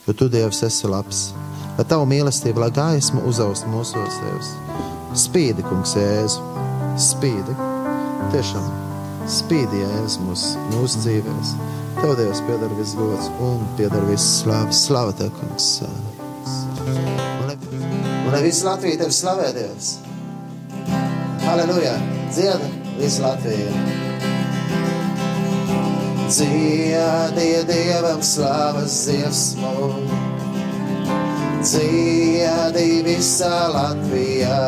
jo 0.07 0.13
tu, 0.13 0.29
Dievs, 0.29 0.63
esi 0.63 0.87
labs. 0.89 1.29
Lai 1.81 1.87
tavu 1.89 2.05
mīlestību, 2.05 2.61
lai 2.61 2.67
gaisma 2.69 3.23
uzaust 3.25 3.65
mūsos, 3.65 4.17
Dievs. 4.21 4.51
Spīdi, 5.17 5.63
kungs, 5.65 5.95
Jēzu, 5.97 6.43
spīdi. 7.01 7.55
Tiešām 8.29 8.67
spīdi, 9.25 9.79
Jēzus, 9.81 10.19
mūsu, 10.21 10.61
mūsu 10.75 11.01
dzīvēs. 11.01 11.55
Tev, 11.97 12.13
Dievs, 12.19 12.43
pieder 12.45 12.75
viss 12.77 12.93
gods 12.99 13.31
un 13.41 13.65
pieder 13.79 14.05
viss 14.11 14.43
slavas. 14.43 14.83
Slava 14.85 15.17
Tev, 15.17 15.33
kungs. 15.39 15.71
Un 16.85 17.49
lai, 17.49 17.57
un 18.27 18.29
lai 18.29 18.43
viss 18.45 18.61
Latvija 18.67 19.01
Tev 19.01 19.17
slavē, 19.17 19.49
Dievs. 19.57 19.95
Halleluja! 21.47 21.97
Dzieda 22.29 22.69
visu 22.99 23.25
Latviju! 23.25 23.73
Dziediet 26.29 27.65
Dievam 27.73 28.21
slavas 28.21 29.01
dziesmu, 29.07 29.73
dziedi 31.61 33.01
visā 33.05 33.55
Latvijā. 33.73 34.59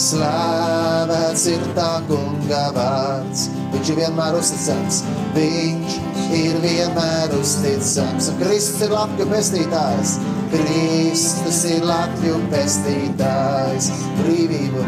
Slavēts 0.00 1.46
ir 1.50 1.64
tā 1.74 1.92
kunga 2.06 2.66
vārds, 2.76 3.48
viņš 3.72 3.92
ir 3.92 4.00
vienmēr 4.04 4.38
uzticams, 4.38 5.00
viņš 5.34 5.96
ir 6.38 6.60
vienmēr 6.62 7.34
uzticams. 7.40 8.30
Un 8.30 8.42
Kristus 8.44 8.84
ir 8.86 8.94
Latviju 8.94 9.30
pestītājs, 9.32 10.18
Kristus 10.54 11.64
ir 11.74 11.88
Latviju 11.90 12.38
pestītājs, 12.54 13.90
brīvību 14.22 14.86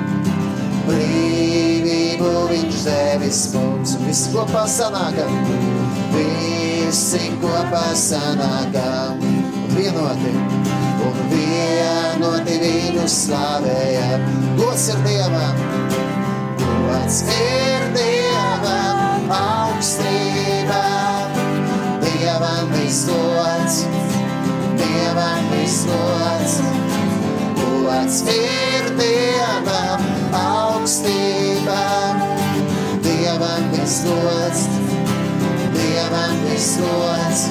tevis 3.22 3.52
mums, 3.54 3.94
un 3.96 4.06
visi 4.08 4.30
kopā 4.32 4.64
sanākam, 4.66 5.34
visi 6.14 7.30
kopā 7.42 7.84
sanākam, 7.98 9.20
vienoti, 9.76 10.32
un 11.06 11.18
vienoti 11.32 12.56
viņu 12.62 13.06
slavējam. 13.08 14.26
Gods 14.58 14.88
ir 14.92 15.00
Dievam, 15.06 15.60
gods 16.60 17.22
ir 17.32 17.86
Dievam, 17.96 19.32
augstībā, 19.36 20.82
Dievam 22.04 22.72
visgods, 22.76 23.82
Dievam 24.80 25.48
visgods, 25.54 26.58
gods 27.60 28.22
ir 28.36 28.92
Dievam, 29.00 30.06
augstībā, 30.42 31.82
Dievam 33.06 33.72
visgods, 33.76 34.66
Dievam 35.76 36.46
visgods, 36.48 37.46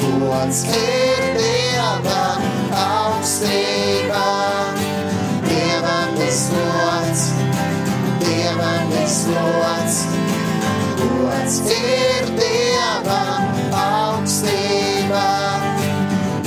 gods 0.00 0.64
ir 0.64 1.24
Dievam, 1.36 2.44
augstībā, 2.76 4.28
Dievam 5.44 6.14
visgods, 6.18 7.24
Dievam 8.22 8.88
visgods, 8.94 9.98
gods 11.00 11.58
ir 11.76 12.30
Dievam, 12.38 13.50
augstībā, 13.82 15.26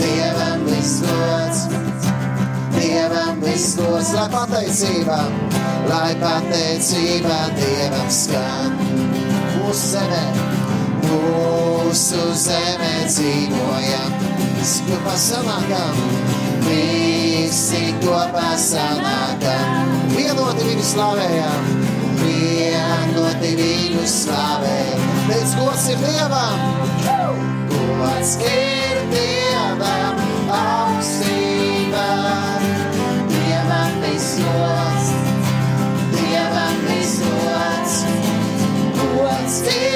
Dievam 0.01 0.65
visgods, 0.69 1.67
Dievam 2.77 3.43
visgods, 3.45 4.13
lai 4.17 4.27
pateicība, 4.33 5.19
lai 5.91 6.13
pateicība 6.23 7.43
Dievam 7.59 8.09
skan. 8.21 8.81
Mūsu 9.53 9.93
zemē, 9.93 10.23
mūsu 11.93 12.21
zemē 12.33 13.03
dzīvojam, 13.05 14.13
visi 14.57 14.81
kopā 14.87 15.11
sanākam, 15.13 15.99
visi 16.65 17.81
kopā 18.01 18.55
sanākam, 18.57 19.91
vienoti 20.15 20.65
viņu 20.71 20.87
slavējam, 20.89 21.69
vienoti 22.23 23.53
viņu 23.61 24.07
slavējam, 24.09 25.05
pēc 25.29 25.55
gods 25.59 25.85
ir 25.93 26.01
Dievam, 26.07 26.65
gods 27.75 28.35
ir 28.41 29.05
Dievam, 29.13 30.25
augstībā, 30.63 32.09
Dievam 33.37 33.97
visgods, 34.01 35.13
Dievam 36.17 36.85
visgods, 36.89 37.99
gods 38.97 39.65
ir 39.69 39.92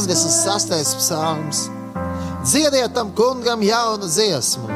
96. 0.00 0.96
psalms. 0.96 1.70
Dziediet 2.44 2.94
tam 2.94 3.12
kungam 3.14 3.62
jaunu 3.62 4.08
dziesmu, 4.08 4.68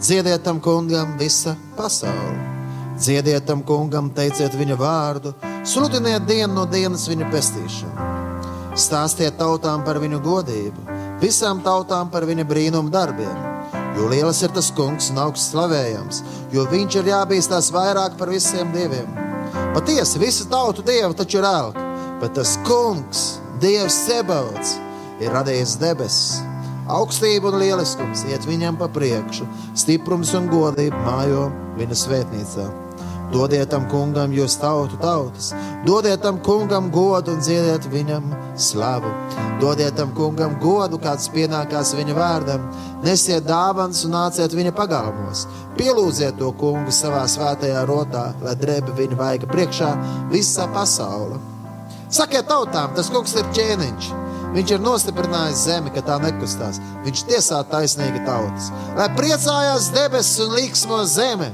dziediet 0.00 0.42
tam 0.44 0.60
kungam 0.60 1.18
visa 1.18 1.56
pasaule. 1.76 2.36
Dziediet 2.98 3.46
tam 3.46 3.62
kungam, 3.62 4.10
teiciet 4.10 4.52
viņa 4.52 4.76
vārdu, 4.76 5.32
sludiniet 5.64 6.26
dienu 6.28 6.52
no 6.54 6.66
dienas 6.68 7.08
viņa 7.08 7.30
pestīšanu. 7.32 8.08
Stāstiet 8.76 9.38
tautām 9.40 9.80
par 9.86 9.96
viņu 10.02 10.20
godību, 10.20 10.84
visām 11.22 11.62
tautām 11.64 12.10
par 12.12 12.26
viņa 12.28 12.44
brīnumu 12.44 12.92
darbiem. 12.92 13.38
Jo 13.96 14.10
liels 14.10 14.42
ir 14.42 14.52
tas 14.52 14.68
kungs 14.76 15.08
un 15.10 15.22
augsts 15.24 15.54
slavējams, 15.54 16.20
jo 16.52 16.66
viņš 16.68 16.98
ir 17.00 17.08
jābīstās 17.14 17.72
vairāk 17.72 18.20
par 18.20 18.28
visiem 18.28 18.76
dieviem. 18.76 19.08
Patiesi, 19.72 20.20
visu 20.20 20.46
tautu 20.52 20.84
dievu 20.84 21.16
taču 21.16 21.40
ir 21.40 21.48
elka, 21.48 21.88
bet 22.20 22.36
tas 22.36 22.58
kungs, 22.68 23.24
dievs 23.64 23.96
Sebauts, 24.04 24.76
ir 25.24 25.32
radījis 25.32 25.78
debesis. 25.80 26.42
Augstība 26.92 27.48
un 27.48 27.62
lieliskums 27.62 28.26
iet 28.28 28.44
viņam 28.44 28.76
pa 28.76 28.90
priekšu, 28.92 29.46
stiprums 29.78 30.34
un 30.36 30.50
godība 30.52 30.98
mājo 31.06 31.46
viņa 31.78 31.96
svētnīcā. 31.96 32.66
Dodiet 33.32 33.70
tam 33.72 33.86
kungam, 33.88 34.34
jūs 34.36 34.58
tautu 34.60 34.98
tautas, 35.00 35.48
dodiet 35.86 36.20
tam 36.22 36.42
kungam 36.44 36.90
godu 36.92 37.32
un 37.32 37.40
dziediet 37.40 37.88
viņam 37.88 38.26
slavu. 38.60 39.14
Dodiet 39.62 39.96
tam 39.96 40.12
kungam 40.14 40.58
godu, 40.60 41.00
kāds 41.00 41.30
pienākās 41.32 41.94
viņa 41.96 42.18
vārdam, 42.18 42.68
nesiet 43.06 43.48
dāvāns 43.48 44.04
un 44.04 44.14
nāciet 44.18 44.52
viņa 44.52 44.74
pagalmos. 44.76 45.46
Pielūdziet 45.80 46.36
to 46.42 46.52
kungu 46.60 46.92
savā 46.92 47.24
svētajā 47.32 47.88
rotā, 47.88 48.28
lai 48.44 48.54
drēbe 48.60 48.92
viņa 49.00 49.20
vaiga 49.24 49.50
priekšā 49.50 49.90
visā 50.34 50.68
pasaule. 50.76 51.40
Sakiet 52.14 52.46
tautām, 52.46 52.92
tas 52.94 53.08
kungs 53.10 53.34
ir 53.34 53.48
ķēniņš. 53.56 54.12
Viņš 54.54 54.72
ir 54.76 54.82
nostiprinājis 54.84 55.64
zemi, 55.66 55.90
ka 55.90 56.02
tā 56.06 56.20
nekustās. 56.22 56.78
Viņš 57.02 57.24
tiesā 57.26 57.58
taisnīgi 57.66 58.20
tautas. 58.22 58.68
Lai 58.94 59.08
priecājās 59.16 59.88
debesis 59.96 60.44
un 60.44 60.54
liksmo 60.54 61.00
zeme, 61.10 61.48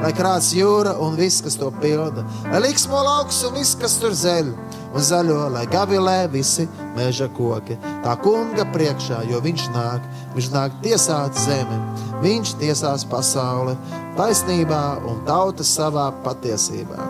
lai 0.00 0.14
krāts 0.16 0.54
jūra 0.56 0.94
un 1.04 1.18
viss, 1.20 1.42
kas 1.44 1.58
to 1.60 1.68
pilda, 1.82 2.24
lai 2.48 2.62
liksmo 2.64 3.02
lauks 3.04 3.42
un 3.44 3.58
viss, 3.58 3.76
kas 3.76 3.98
tur 4.00 4.16
zeļ, 4.16 4.48
un 4.96 5.04
zaļo, 5.04 5.42
lai 5.52 5.66
gavilē 5.68 6.16
visi 6.32 6.64
meža 6.96 7.28
koki. 7.36 7.76
Tā 8.04 8.16
kunga 8.24 8.64
priekšā, 8.72 9.20
jo 9.28 9.42
viņš 9.44 9.68
nāk, 9.76 10.08
viņš 10.38 10.50
nāk 10.56 10.80
tiesāt 10.86 11.36
zemi. 11.44 11.82
Viņš 12.24 12.56
tiesās 12.56 13.04
pasauli 13.04 13.76
taisnībā 14.16 14.82
un 15.04 15.20
tautas 15.28 15.76
savā 15.76 16.08
patiesībā. 16.24 17.04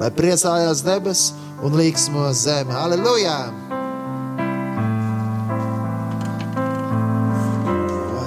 Lai 0.00 0.08
priecājās 0.16 0.80
debesis 0.80 1.34
un 1.62 1.76
līksmo 1.76 2.30
zeme. 2.32 2.74
Aleluja! 2.74 3.36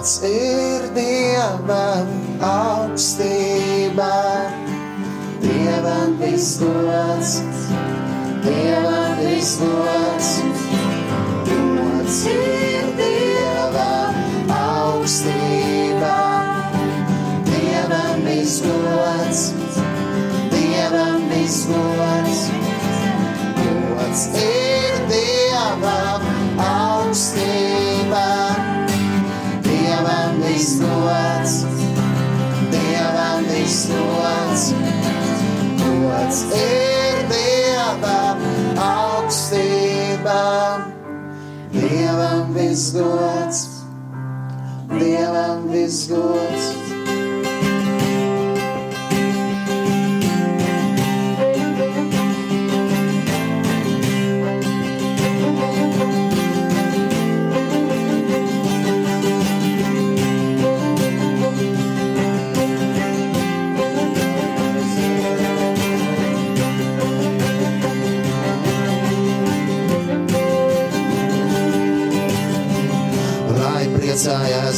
Pats 0.03 0.17
ir 0.27 0.85
Dievam 0.93 2.09
augstībā, 2.43 4.13
Dievam 5.41 6.17
visgods, 6.21 7.37
Dievam 8.45 9.21
visgods. 9.23 10.31
Pats 11.49 12.19
ir 12.29 12.89
Dievam 12.99 14.51
augstībā, 14.59 16.17
Dievam 17.49 18.27
visgods, 18.27 19.47
Dievam 20.51 21.31
visgods. 21.31 22.12
Gods 36.33 36.49
ir 36.57 37.17
Dievam 37.29 38.39
augstībā, 38.81 40.39
Dievam 41.75 42.55
visgods, 42.57 43.59
Dievam 44.97 45.69
visgods. 45.69 46.82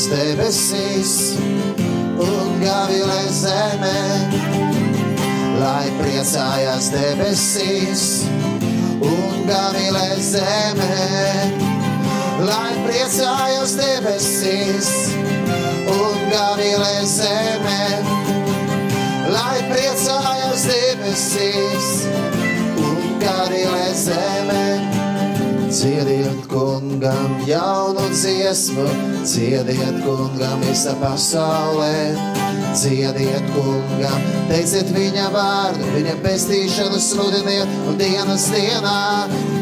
Priecājās 0.06 0.10
debesīs 0.12 1.14
un 2.22 2.60
gavilē 2.62 3.22
zemē, 3.34 4.02
lai 5.58 5.88
priecājās 6.00 6.90
debesīs 6.94 8.04
un 9.02 9.48
gavilē 9.50 10.10
zemē, 10.22 11.00
lai 12.46 12.74
priecājās 12.86 13.76
debesīs 13.80 14.92
un 15.90 16.22
gavilē 16.30 16.96
zemē, 17.06 17.45
Ciediet 25.86 26.48
kungam 26.50 27.46
jaunu 27.46 28.10
dziesmu, 28.10 28.86
ciediet 29.22 29.98
kungam 30.02 30.58
visa 30.66 30.96
pasaulē. 30.98 32.18
Ciediet 32.74 33.46
kungam, 33.54 34.24
teiciet 34.50 34.90
viņa 34.96 35.28
vārdu, 35.36 35.86
viņa 35.94 36.16
pestīšanu 36.26 36.98
sludiniet 36.98 37.70
un 37.86 38.00
dienas 38.02 38.48
dienā 38.50 38.96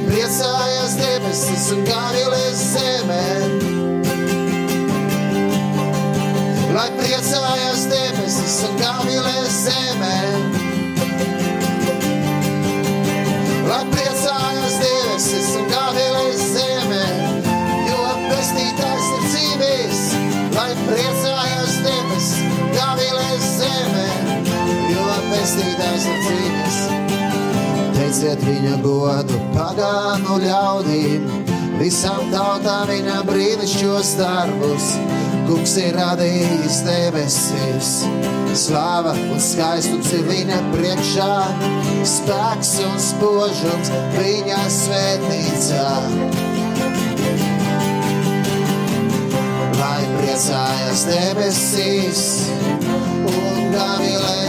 priecājas 0.08 0.96
debesis 1.02 1.66
un 1.76 1.84
gavilēs 1.92 2.64
zemē. 2.72 3.28
Lai 6.72 6.88
priecājas 7.02 7.84
debesis 7.92 8.58
un 8.70 8.80
gavilēs 8.80 9.60
zemē. 9.68 10.16
Lai 13.68 13.84
priecājas 13.92 14.13
Teiciet 28.34 28.50
viņa 28.50 28.78
godu 28.82 29.36
pagānu 29.54 30.40
ļaudīm, 30.42 31.26
visām 31.78 32.32
tautām 32.32 32.88
viņa 32.90 33.20
brīnišķos 33.28 34.14
darbus. 34.18 34.88
Kungs 35.46 35.76
ir 35.78 35.94
radījis 35.94 36.80
debesis, 36.88 37.92
slāva 38.58 39.14
un 39.14 39.38
skaistums 39.38 40.10
ir 40.18 40.26
viņa 40.32 40.58
priekšā, 40.72 41.30
spēks 42.10 42.74
un 42.88 42.98
spožums 43.06 43.94
viņa 44.18 44.62
svētnīcā. 44.80 45.90
Lai 49.78 50.02
priecājas 50.18 51.06
debesīs 51.12 52.26
un 53.30 53.70
gavilē 53.78 54.43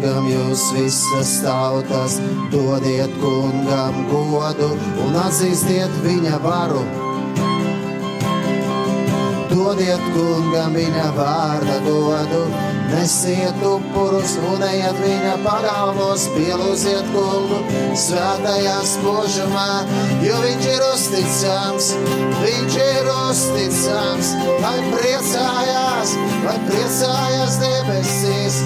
kungam 0.00 0.28
jūs 0.30 0.62
visas 0.72 1.30
tautas, 1.44 2.14
dodiet 2.48 3.12
kungam 3.20 4.06
godu 4.08 4.70
un 5.04 5.16
atzīstiet 5.20 5.92
viņa 6.00 6.38
varu. 6.40 6.80
Dodiet 9.50 10.00
kungam 10.14 10.72
viņa 10.78 11.04
vārda 11.18 11.76
godu, 11.84 12.40
nesiet 12.94 13.60
upurus 13.60 14.38
un 14.48 14.64
ejiet 14.64 14.96
viņa 15.04 15.34
pagalmos, 15.44 16.24
pielūziet 16.32 17.10
kungu 17.12 17.60
svētajā 17.92 18.78
spožumā, 18.94 19.68
jo 20.24 20.38
viņš 20.46 20.70
ir 20.76 20.86
uzticams, 20.94 21.90
viņš 22.40 22.78
ir 22.86 23.12
uzticams, 23.18 24.32
lai 24.64 24.78
priecājās, 24.94 26.16
lai 26.46 26.56
priecājās 26.70 27.60
debesīs 27.66 28.64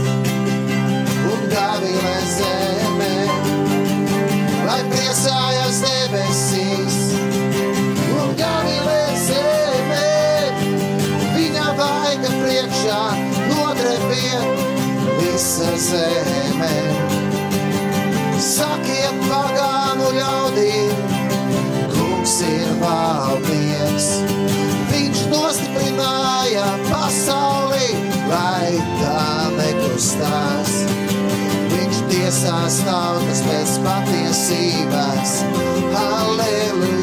un 1.55 1.61
gavilē 1.61 2.15
zemē, 2.35 3.17
lai 4.67 4.81
priecājās 4.91 5.77
debesīs 5.85 6.97
un 8.15 8.33
gavilē 8.39 9.03
zemē 9.23 10.09
viņa 11.37 11.69
vaiga 11.79 12.33
priekšā 12.41 12.99
nodrebiet 13.53 14.65
visa 15.21 15.71
zeme. 15.87 16.75
Sakiet 18.51 19.23
pagānu 19.29 20.11
ļaudīm, 20.19 21.17
kungs 21.95 22.39
ir 22.51 22.75
valdnieks. 22.83 24.11
Viņš 32.45 32.53
tiesās 32.53 32.75
tautas 32.85 33.39
pēc 33.47 33.71
patiesības. 33.87 35.33
Halleluja! 35.97 36.94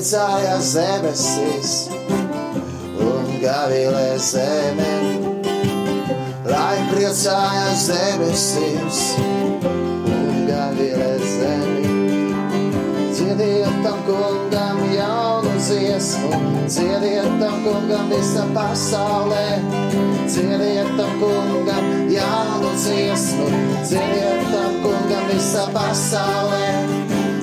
Lai 0.00 0.06
priecājas 0.08 0.68
debesis 0.72 1.90
un 3.04 3.26
gavilē 3.42 4.16
zeme. 4.16 4.92
Lai 6.48 6.78
priecājas 6.88 7.84
debesis 7.90 9.00
un 9.20 10.46
gavilē 10.48 11.10
zemi. 11.20 11.84
Dziediet 13.12 13.76
tam 13.84 14.00
kungam 14.08 14.80
jaunu 14.94 15.52
dziesmu, 15.60 16.32
dziediet 16.64 17.28
tam 17.36 17.60
kungam 17.60 18.08
visa 18.08 18.46
pasaulē. 18.56 19.60
Dziediet 20.24 20.96
tam 20.96 21.12
kungam 21.20 22.08
jaunu 22.08 22.72
dziesmu, 22.72 23.52
dziediet 23.84 24.48
tam 24.48 24.80
kungam 24.80 25.28
visa 25.28 25.68
pasaulē. 25.76 26.66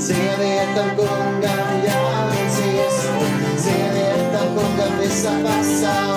Dziediet 0.01 0.73
tam 0.73 0.89
kungam 0.97 1.69
jaunu 1.85 1.85
dziesmu, 1.85 2.06
kungam 5.27 5.61
visa 5.63 6.16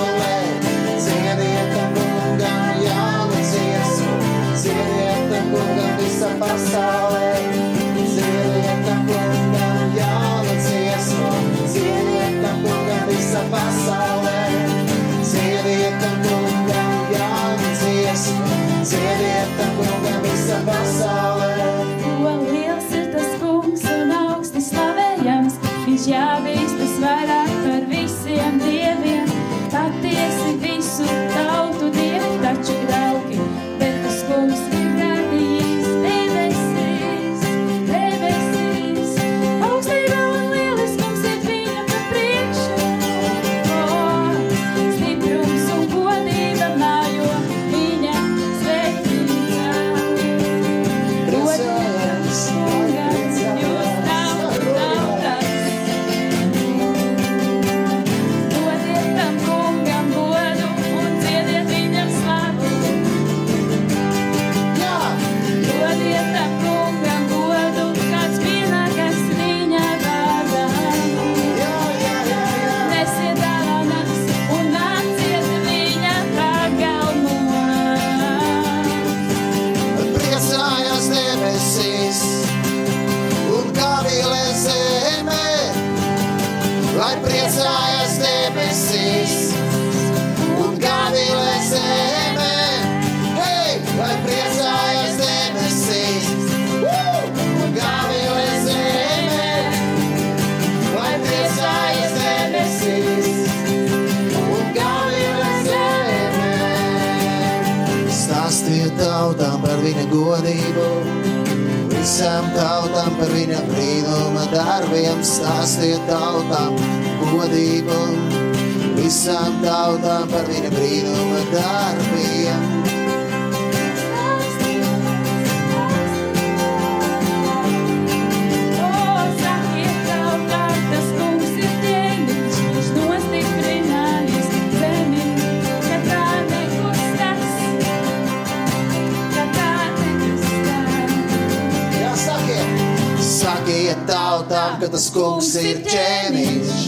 sakiet, 143.41 144.01
tautām, 144.09 144.77
ka 144.81 144.87
tas 144.91 145.07
kungs 145.13 145.55
ir 145.61 145.81
ķēniņš. 145.87 146.81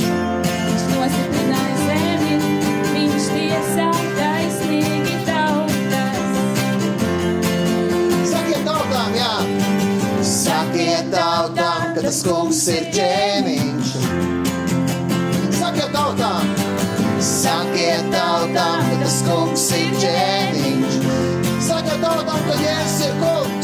Viņš 2.93 3.25
tiesā 3.33 3.87
taisnīgi 4.17 5.15
tautas. 5.27 6.35
Sakiet 8.29 8.61
tautām, 8.67 9.17
jā. 9.17 9.33
Sakiet 10.33 11.09
tautām, 11.13 11.89
ka 11.95 12.05
tas 12.05 12.21
kungs 12.27 12.61
ir 12.75 12.87
ķēniņš. 12.97 13.95
Sakiet 15.57 15.89
tautām, 15.95 16.53
sakiet 17.31 18.13
tautām, 18.13 18.85
ka 18.91 19.01
tas 19.01 19.19
kungs 19.27 19.67
ir 19.79 19.99
ķēniņš. 20.05 21.01
Sakiet 21.63 21.99
tautām, 22.03 22.41
ka 22.49 22.61
Jēzus 22.61 23.05
ir 23.07 23.19
kungs. 23.23 23.62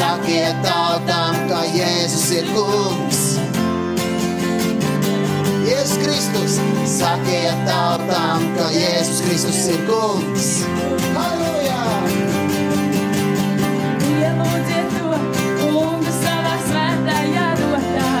Sakiet 0.00 0.56
tautām, 0.64 1.34
ka 1.50 1.58
Jēzus 1.74 2.30
ir 2.32 2.46
kungs. 2.54 3.18
Jēzus 5.66 5.98
Kristus, 6.00 6.54
sakiet 6.88 7.58
tautām, 7.66 8.46
ka 8.56 8.70
Jēzus 8.72 9.20
Kristus 9.26 9.58
ir 9.74 9.82
kungs. 9.90 10.46
Halleluja! 11.18 11.82
Ielūdziet 14.08 14.94
to 14.96 15.18
kungu 15.60 16.14
savā 16.22 16.54
svētajā 16.70 17.50
rotā, 17.60 18.14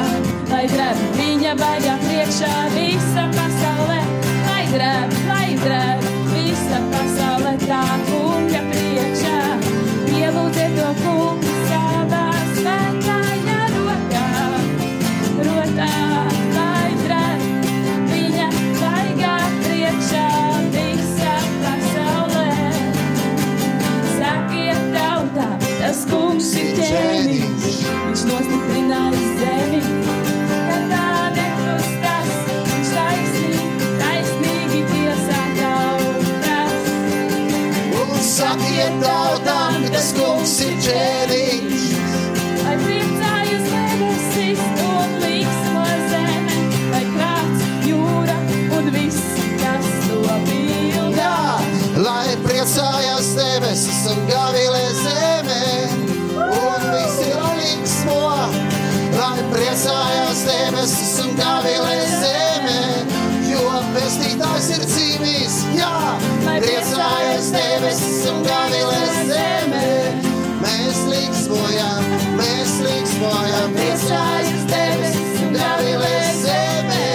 lai 0.52 0.66
drēb 0.74 1.00
viņa 1.16 1.54
baigā 1.62 1.96
priekšā 2.04 2.58
visa 2.76 3.24
pasaulē. 3.38 4.02
Lai 4.50 4.66
drēb, 4.74 5.16
lai 5.32 5.48
drēb 5.64 5.89
Un 38.50 38.58
sakiet 38.58 38.96
tautām, 38.98 39.76
ka 39.84 39.92
tas 39.94 40.08
kungs 40.16 40.56
ir 40.66 40.74
ķēniņš. 40.82 41.79
esam 68.30 68.42
gaviles 68.46 69.16
zemē. 69.28 69.86
Mēs 70.62 70.98
liksmojam, 71.10 72.04
mēs 72.38 72.74
liksmojam, 72.84 73.74
priecājas 73.74 74.66
debesis 74.70 75.42
un 75.42 75.56
gaviles 75.58 76.44
zemē. 76.44 77.08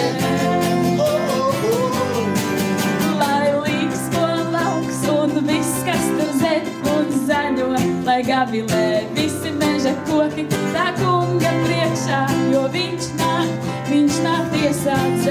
Lai 8.05 8.21
gavilē 8.23 9.09
visi 9.15 9.49
meža 9.51 9.91
koki 10.07 10.45
tā 10.71 10.85
kunga 10.99 11.51
priekšā, 11.65 12.21
jo 12.53 12.63
viņš 12.71 13.09
nāk, 13.19 13.69
viņš 13.89 14.23
nāk 14.23 14.53
tiesāts. 14.53 15.24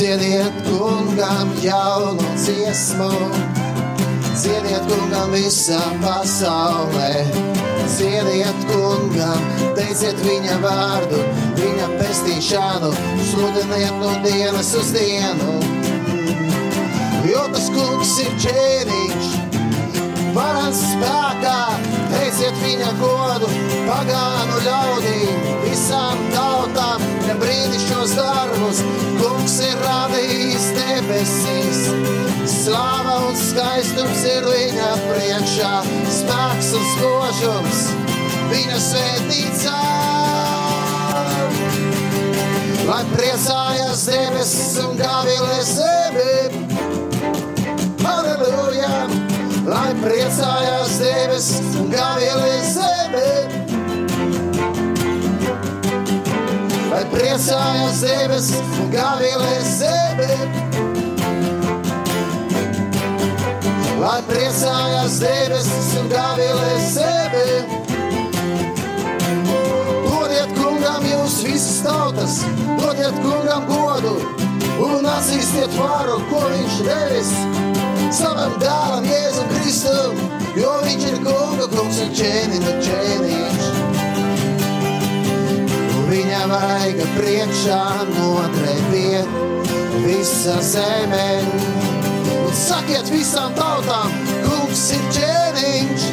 Cieniet 0.00 0.56
kungam 0.64 1.50
jaunu 1.60 2.24
dziesmu, 2.32 3.10
cieniet 4.32 4.86
kungam 4.88 5.28
visā 5.36 5.76
pasaulē. 6.00 7.10
Cieniet 7.84 8.62
kungam, 8.70 9.42
teiciet 9.76 10.16
viņa 10.24 10.56
vārdu, 10.64 11.20
viņa 11.60 11.90
pestīšanu, 11.98 12.94
sludiniet 13.28 14.00
no 14.00 14.14
dienas 14.24 14.72
uz 14.80 14.94
dienu. 14.96 15.58
Jo 17.28 17.44
tas 17.52 17.68
kungs 17.76 18.16
ir 18.24 18.32
ķēniņš, 18.46 19.30
varans 20.32 20.80
spēkā, 20.94 21.60
teiciet 22.16 22.64
viņa 22.64 22.96
godu, 23.04 23.52
pagānu 23.84 24.64
ļaudīm, 24.64 25.46
visām 25.68 26.26
tautām, 26.32 27.04
ne 27.28 27.36
brīnišķos 27.44 28.16
darbus, 28.16 28.80
kungs 28.80 29.04
ir 29.04 29.09
radījis 29.84 30.66
debesīs. 30.76 31.80
Slāva 32.50 33.16
un 33.28 33.36
skaistums 33.38 34.24
ir 34.28 34.46
viņa 34.48 34.90
priekšā, 35.06 35.72
spēks 36.20 36.72
un 36.78 36.86
spožums 36.94 37.82
viņa 38.50 38.78
svētīcā. 38.86 39.78
Lai 42.90 43.02
priecājas 43.14 44.06
debesis 44.10 44.78
un 44.82 44.96
gavilē 44.98 45.60
zemi, 45.68 46.70
Halleluja! 48.02 49.04
Lai 49.70 49.90
priecājās 50.00 50.96
debesis 51.02 51.76
un 51.78 51.92
gavilē 51.92 52.54
zemi. 52.74 53.69
Lai 57.00 57.06
priecājās 57.08 58.00
debesis 58.04 58.72
un 58.76 58.90
gavilē 58.92 59.52
zemi. 59.64 60.26
Lai 64.02 64.18
priecājās 64.28 65.16
debesis 65.22 65.88
un 65.96 66.10
gavilē 66.12 66.74
zemi. 66.92 67.46
Dodiet 70.04 70.52
kungam 70.60 71.08
jūs 71.08 71.40
visas 71.48 71.80
tautas, 71.88 72.38
dodiet 72.84 73.16
kungam 73.24 73.64
godu 73.72 74.18
un 74.84 75.08
atzīstiet 75.16 75.72
varu, 75.80 76.20
ko 76.28 76.44
viņš 76.52 76.80
devis 76.84 77.36
savam 78.12 78.60
dēlam 78.60 79.08
Jēzum 79.08 79.48
Kristum, 79.56 80.24
jo 80.52 80.76
viņš 80.84 81.12
ir 81.14 81.22
kunga 81.24 81.72
kungs 81.78 82.04
un 82.04 82.18
ķēniņa 82.20 82.82
ķēniņš. 82.90 83.79
Viņa 86.10 86.38
vaiga 86.50 87.04
priekšā 87.14 87.82
nodreipiet 88.08 89.28
visa 90.02 90.56
zemē. 90.58 91.28
Un 92.32 92.56
sakiet 92.58 93.12
visām 93.14 93.54
tautām, 93.54 94.10
kungs 94.42 94.88
ir 94.96 95.04
ķēniņš. 95.14 96.08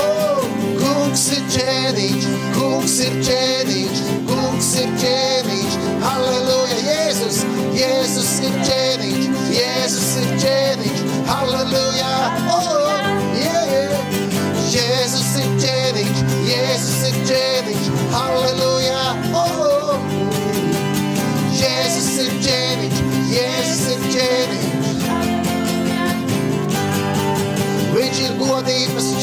Oh, 0.00 0.40
kungs 0.80 1.26
ir 1.36 1.44
ķēniņš, 1.52 2.30
kungs 2.56 2.96
ir 3.04 3.20
ķēniņš, 3.28 4.02
kungs 4.32 4.72
ir 4.80 4.98
ķēniņš. 5.04 5.78
Halleluja, 6.06 6.80
Jēzus, 6.88 7.42
Jēzus 7.76 8.34
ir 8.48 8.60
ķēniņš, 8.70 9.30
Jēzus 9.58 10.10
ir 10.24 10.36
ķēniņš. 10.46 11.06
Halleluja, 11.28 12.14
oh, 12.56 12.87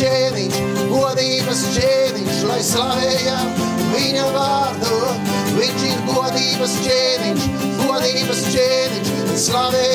ķēniņš, 0.06 0.58
godības 0.92 1.62
ķēniņš, 1.74 2.42
lai 2.46 2.60
slavējam 2.68 3.56
viņa 3.96 4.28
vārdu. 4.36 5.00
Viņš 5.56 5.86
ir 5.90 6.06
godības 6.12 6.78
ķēniņš, 6.86 7.50
godības 7.82 8.46
ķēniņš, 8.54 9.14
lai 9.26 9.44
slavējam 9.48 9.95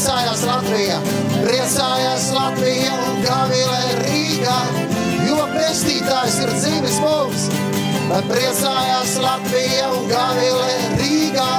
priecājās 0.00 0.42
Latvija, 0.48 0.94
priecājās 1.44 2.22
Latvija 2.32 2.92
un 3.04 3.18
Gavilē 3.20 3.80
Rīgā, 3.98 4.54
jo 5.26 5.42
pestītājs 5.52 6.38
ir 6.40 6.52
dzīves 6.54 6.96
mums. 7.02 7.42
Lai 8.08 8.22
priecājās 8.30 9.12
Latvija 9.20 9.90
un 9.92 10.08
Gavilē 10.08 10.70
Rīgā. 11.02 11.50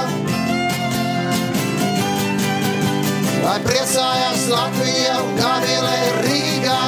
Lai 3.44 3.56
priecājās 3.68 4.48
Latvija 4.50 5.14
un 5.22 5.38
Gavilē 5.38 6.00
Rīgā. 6.26 6.80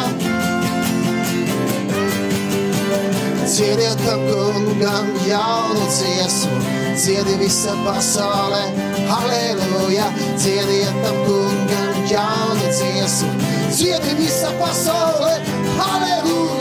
Dziediet 3.46 4.02
tam 4.02 4.26
kungam 4.26 5.14
jaunu 5.28 5.86
dziesmu, 5.86 6.83
dziedi 6.96 7.36
visa 7.38 7.74
pasaulē, 7.84 8.64
halleluja. 9.10 10.06
Dziediet 10.36 10.96
tam 11.02 11.16
kungam 11.26 11.94
jaunu 12.10 12.66
dziesmu, 12.78 13.32
dziedi 13.70 14.18
visa 14.18 14.50
pasaulē, 14.60 15.38
halleluja. 15.78 16.53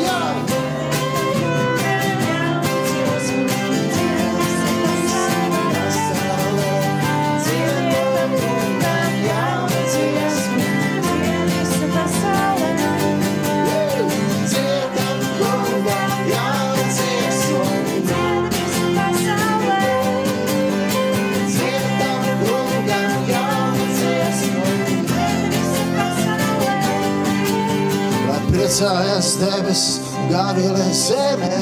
Priecājas 29.34 29.38
debes, 29.40 30.02
gavilē 30.30 30.90
zemē. 30.94 31.60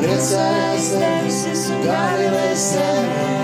Priecājas 0.00 0.90
debes, 0.94 1.70
gavilē 1.84 2.54
zemē. 2.54 3.43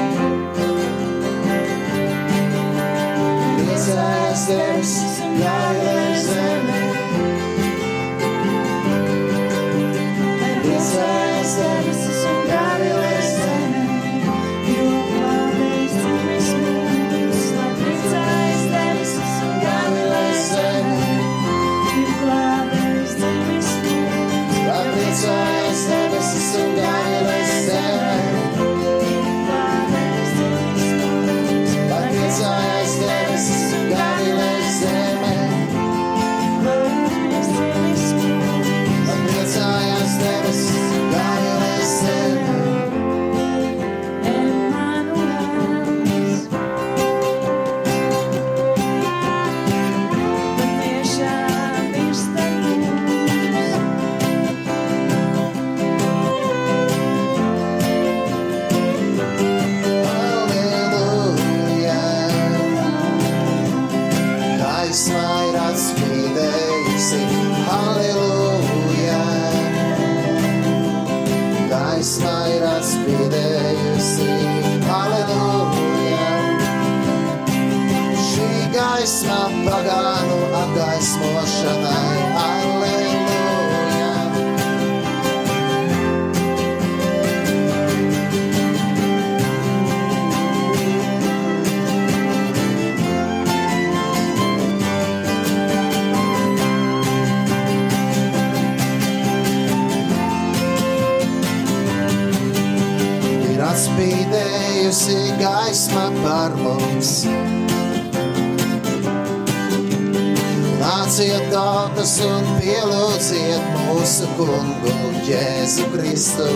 Tautas 112.00 112.20
un 112.24 112.46
pielūdziet 112.56 113.64
mūsu 113.76 114.24
kungu 114.38 114.92
Jēzu 115.26 115.84
Kristu. 115.92 116.46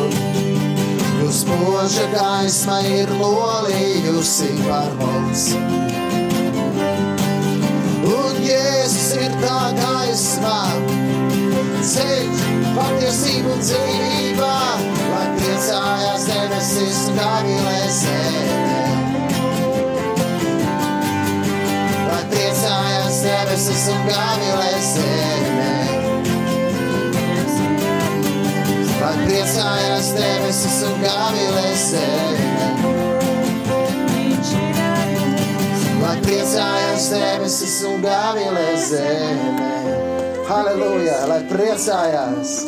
Jūs 1.18 1.42
mūža 1.44 2.06
gaisma 2.14 2.78
ir 2.88 3.12
lolījusi 3.20 4.48
par 4.62 4.88
mums. 5.02 5.44
Un 8.08 8.40
Jēzus 8.40 9.10
ir 9.20 9.36
tā 9.44 9.60
gaisma, 9.82 10.56
ceļš, 11.92 12.48
patiesība 12.78 13.52
un 13.52 13.60
dzīvība, 13.68 14.52
lai 15.12 15.28
priecājās 15.42 16.24
debesis 16.32 17.04
un 17.10 17.20
gavilē 17.20 17.84
priecājās 23.54 23.68
debesis 23.70 23.86
un 23.86 24.06
gavilē 24.08 24.70
zemē. 24.82 25.74
Lai 29.00 29.14
priecājās 29.26 30.08
debesis 30.16 30.80
un 30.88 30.96
gavilē 31.04 31.68
zemē. 31.82 32.66
Lai 36.02 36.16
priecājās 36.26 37.08
debesis 37.14 37.78
un 37.86 38.02
gavilē 38.02 38.68
zemē. 38.88 39.70
Halleluja, 40.50 41.22
lai 41.30 41.40
priecājās, 41.46 42.58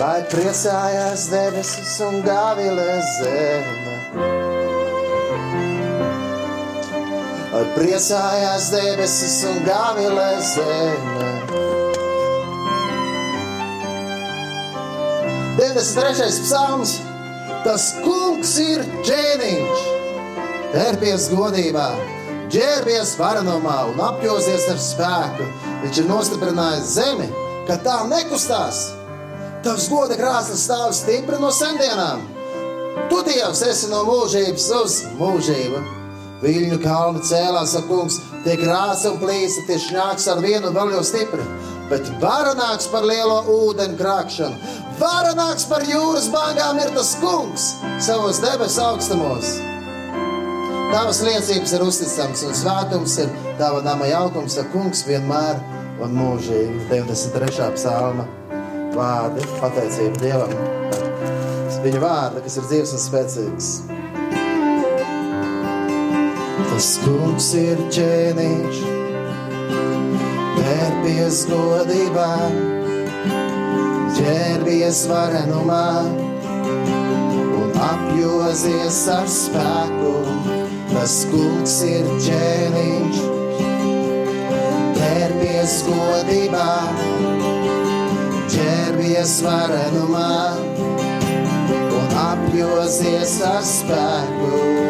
lai 0.00 0.18
priecājās 0.32 1.28
debesis 1.30 2.00
un 2.08 2.22
gavilē 2.24 2.92
zemē. 3.20 3.89
Priecājās 7.76 8.70
debesis 8.74 9.40
un 9.50 9.62
gavilē 9.66 10.30
zemē. 10.52 11.30
93. 15.60 16.42
psalms. 16.44 16.98
Tas 17.60 17.90
kungs 18.00 18.54
ir 18.62 18.80
ķēniņš, 19.04 19.82
ērpies 20.86 21.26
godībā, 21.28 21.90
ģērbies 22.54 23.12
varenumā 23.20 23.76
un 23.90 24.00
apjosies 24.06 24.64
ar 24.72 24.80
spēku. 24.80 25.50
Viņš 25.82 26.00
ir 26.00 26.08
nostiprinājis 26.08 26.94
zemi, 26.96 27.28
ka 27.68 27.76
tā 27.84 27.98
nekustās. 28.08 28.86
Tavs 29.60 29.90
goda 29.92 30.16
krāsas 30.16 30.64
stāv 30.64 30.94
stipri 30.96 31.36
no 31.42 31.52
sendienām. 31.52 32.24
Tu 33.12 33.20
Dievs 33.28 33.60
esi 33.68 33.92
no 33.92 34.06
mūžības 34.08 34.70
uz 34.80 35.00
mūžību. 35.20 35.99
Viļņu 36.40 36.78
kalni 36.80 37.20
cēlās, 37.28 37.74
kungs, 37.88 38.20
tie 38.46 38.56
krāsa 38.60 39.12
un 39.12 39.18
plīsa, 39.20 39.66
tie 39.68 39.76
šņāks 39.82 40.28
ar 40.32 40.40
vienu 40.44 40.72
vēl 40.72 40.94
jau 40.96 41.02
stipri. 41.04 41.44
Bet 41.90 42.06
varanāks 42.22 42.86
par 42.92 43.04
lielo 43.04 43.40
ūdeni 43.50 43.98
krākšanu, 43.98 44.76
varanāks 45.00 45.66
par 45.68 45.84
jūras 45.88 46.30
bāgām 46.32 46.78
ir 46.80 46.94
tas 46.94 47.16
kungs 47.20 47.72
savos 48.00 48.40
debesu 48.44 48.80
augstumos. 48.86 49.56
Tavas 50.90 51.20
liecības 51.26 51.74
ir 51.76 51.84
uzticams 51.86 52.46
un 52.48 52.56
svētums 52.56 53.18
ir 53.22 53.28
tava 53.60 53.82
nama 53.84 54.08
jaukums, 54.10 54.56
ka 54.58 54.64
kungs 54.72 55.04
vienmēr 55.06 55.60
un 56.02 56.16
mūžīgi 56.16 56.88
93. 56.90 57.70
psalma 57.76 58.26
vārdi, 58.96 59.46
pateicība 59.60 60.24
Dievam. 60.24 60.56
Viņa 61.80 62.02
vārda, 62.02 62.42
kas 62.44 62.58
ir 62.58 62.66
dzīves 62.68 62.96
un 62.96 63.02
spēcīgs. 63.04 63.99
Tas 66.70 66.88
kungs 67.04 67.50
ir 67.58 67.82
ķēniņš, 67.92 68.80
pērpies 70.56 71.42
godībā, 71.50 72.30
ģērbies 74.18 75.02
varenumā 75.10 75.90
un 77.60 77.76
apjozies 77.90 79.02
ar 79.18 79.28
spēku. 79.36 80.14
Tas 80.94 81.20
kungs 81.34 81.76
ir 81.86 82.08
ķēniņš, 82.26 83.24
pērpies 84.98 85.80
godībā, 85.90 86.70
Iestājies 89.20 89.42
varenumā 89.44 90.54
un 91.98 92.14
apjozies 92.22 93.34
ar 93.44 93.60
spēku. 93.68 94.89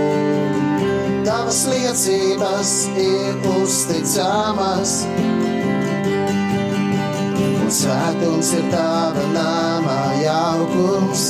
Tavas 1.41 1.63
liecības 1.73 2.71
ir 3.01 3.47
uzticamas, 3.49 4.91
un 7.65 7.71
svētums 7.73 8.51
ir 8.59 8.67
tava 8.69 9.23
nama 9.33 9.95
jaukums. 10.21 11.23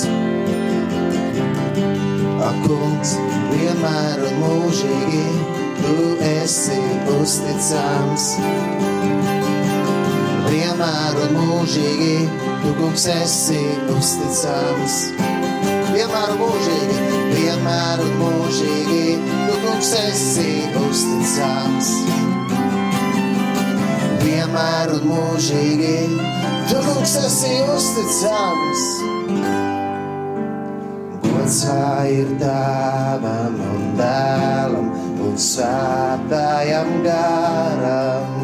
Ak, 2.43 2.59
kungs, 2.65 3.15
vienmēr 3.53 4.27
un 4.33 4.43
mūžīgi 4.43 5.23
tu 5.79 5.95
esi 6.33 6.83
uzticams. 7.15 8.27
Vienmēr 10.51 11.23
un 11.29 11.39
mūžīgi 11.39 12.17
tu, 12.65 12.75
kungs, 12.83 13.07
esi 13.15 13.63
uzticams. 13.95 14.99
Vienmēr 15.95 16.35
un 16.35 16.43
mūžīgi, 16.43 17.01
vienmēr 17.37 18.03
un 18.09 18.19
mūžīgi 18.25 19.31
kungs, 19.63 19.93
esi 19.99 20.51
uzticams. 20.81 21.91
Vienmēr 24.25 24.95
un 24.97 25.07
mūžīgi 25.11 25.97
tu, 26.71 26.81
kungs, 26.89 27.17
esi 27.25 27.55
uzticams. 27.75 28.85
Gods 31.25 31.63
ir 32.11 32.35
tēvam 32.43 33.59
un 33.71 33.89
dēlam 34.01 34.93
un 35.27 35.41
svētājam 35.51 36.95
garam. 37.07 38.39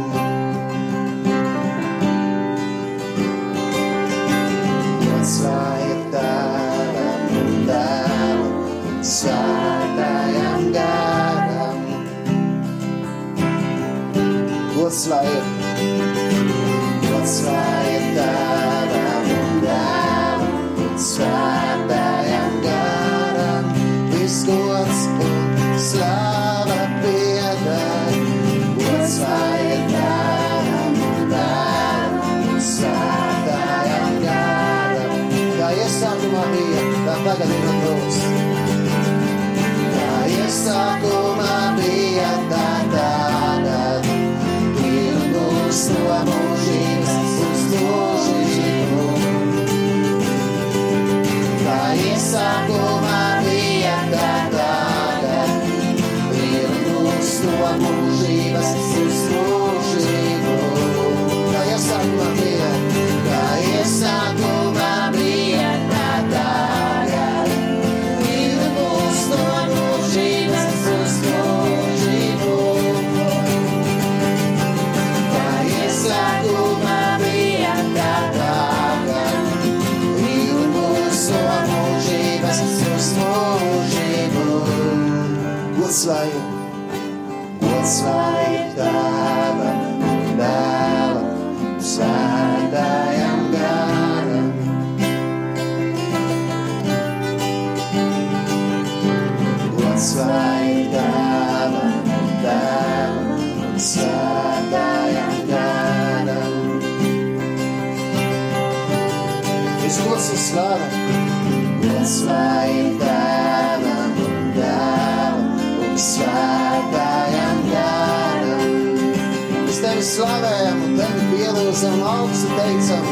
Slavējam 120.16 120.82
un 120.86 120.92
tevi 120.96 121.24
pielūdzam 121.32 122.02
augstu 122.08 122.52
teicam. 122.56 123.08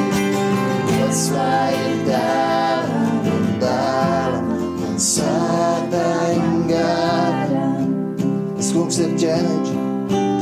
Gods 0.89 1.25
lai 1.35 1.75
tēvam 2.07 3.29
un 3.33 3.49
dēlam 3.63 4.53
un 4.89 5.01
svētājam 5.09 6.55
garam. 6.71 7.89
Tas 8.57 8.71
kungs 8.77 9.01
ir 9.05 9.17
ķēniņš, 9.21 9.75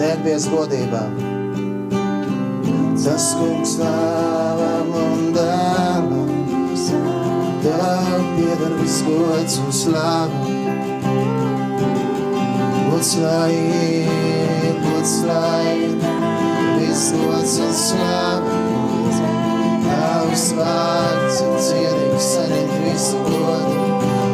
tērpies 0.02 0.50
godībām. 0.52 1.16
Tas 3.02 3.32
kungs 3.40 3.74
slavam 3.78 4.71
pieder 8.92 8.92
viss 8.92 9.02
gods 9.02 9.58
un 9.58 9.72
slava. 9.72 10.28
Gods 12.90 13.16
lai 13.16 13.52
ir, 13.52 14.74
gods 14.82 15.24
lai 15.24 15.76
ir, 15.76 15.96
viss 16.78 17.12
gods 17.12 17.58
un 17.58 17.72
slava. 17.72 18.52
Tavs 19.86 20.52
vārds 20.58 21.40
ir 21.40 21.56
cienīgs, 21.68 22.28
saņemt 22.34 22.76
visu 22.84 23.18
godu. 23.24 23.80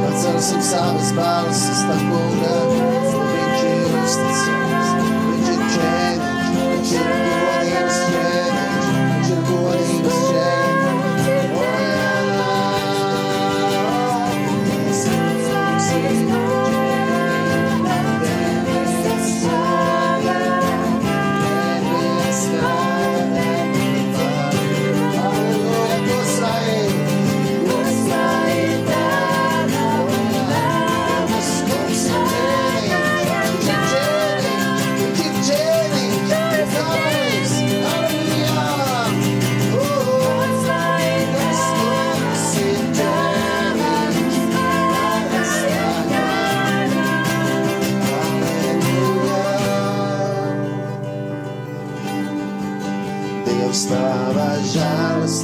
Pacelsim 0.02 0.62
savas 0.62 1.12
balsis 1.14 1.80
tam 1.86 2.02
kungam, 2.11 2.78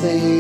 say 0.04 0.33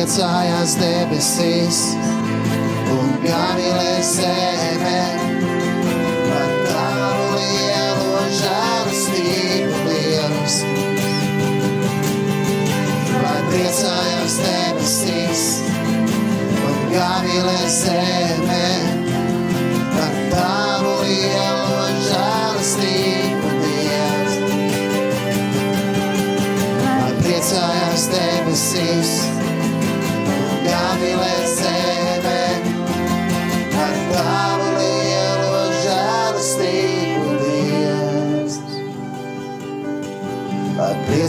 priecājās 0.00 0.78
debesīs 0.80 1.78
un 2.88 3.08
gavilē 3.20 3.96
zeme 4.00 5.00
par 6.24 6.54
tavu 6.70 7.26
lielo 7.34 8.22
žēlastību, 8.38 9.82
Dievs. 9.90 10.56
Lai 13.12 13.42
priecājās 13.50 14.38
debesīs 14.40 15.42
un 16.70 16.80
gavilē 16.94 17.58
zeme 17.76 18.64
par 19.98 20.16
tavu 20.32 20.94
lielo 21.02 21.82
žēlastību, 22.06 23.52
Dievs. 23.66 24.40
Lai 26.88 27.12
priecājās 27.20 28.08
debesīs 28.16 29.29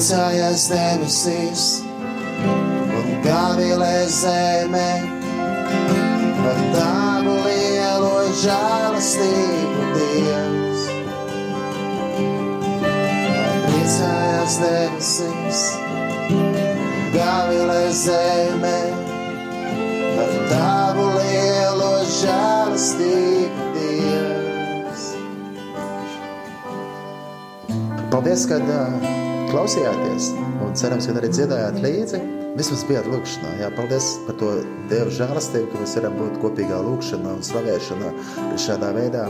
Lai 0.01 0.07
priecājās 0.09 0.63
debesīs 0.65 1.63
un 2.41 3.09
gavilē 3.21 4.07
zeme 4.09 4.87
par 6.39 6.61
tavu 6.73 7.35
lielo 7.45 8.23
žēlastību, 8.41 9.85
Dievs. 9.99 10.87
Lai 12.81 13.53
priecājās 13.67 14.57
debesīs, 14.63 15.61
gavilē 17.13 17.85
zeme, 18.01 18.75
par 20.17 20.35
tavu 20.49 21.07
lielo 21.21 21.93
žēlastību, 22.17 23.71
Dievs. 23.77 25.09
Paldies, 28.09 28.49
ka 28.49 28.57
uh, 28.65 29.20
klausījāties, 29.51 30.29
un 30.63 30.75
cerams, 30.79 31.07
ka 31.09 31.17
arī 31.19 31.29
dziedājāt 31.33 31.79
līdzi. 31.83 32.19
Vismaz 32.51 32.83
bijāt 32.87 33.07
lūkšanā. 33.07 33.51
Jā, 33.61 33.69
paldies 33.77 34.07
par 34.25 34.35
to 34.39 34.51
Dieva 34.91 35.11
žēlastību, 35.15 35.69
ka 35.71 35.81
mēs 35.81 35.95
varam 35.97 36.17
būt 36.19 36.37
kopīgā 36.43 36.79
lūkšanā 36.83 37.35
un 37.37 37.43
slavēšanā 37.47 38.11
šādā 38.59 38.91
veidā. 38.95 39.25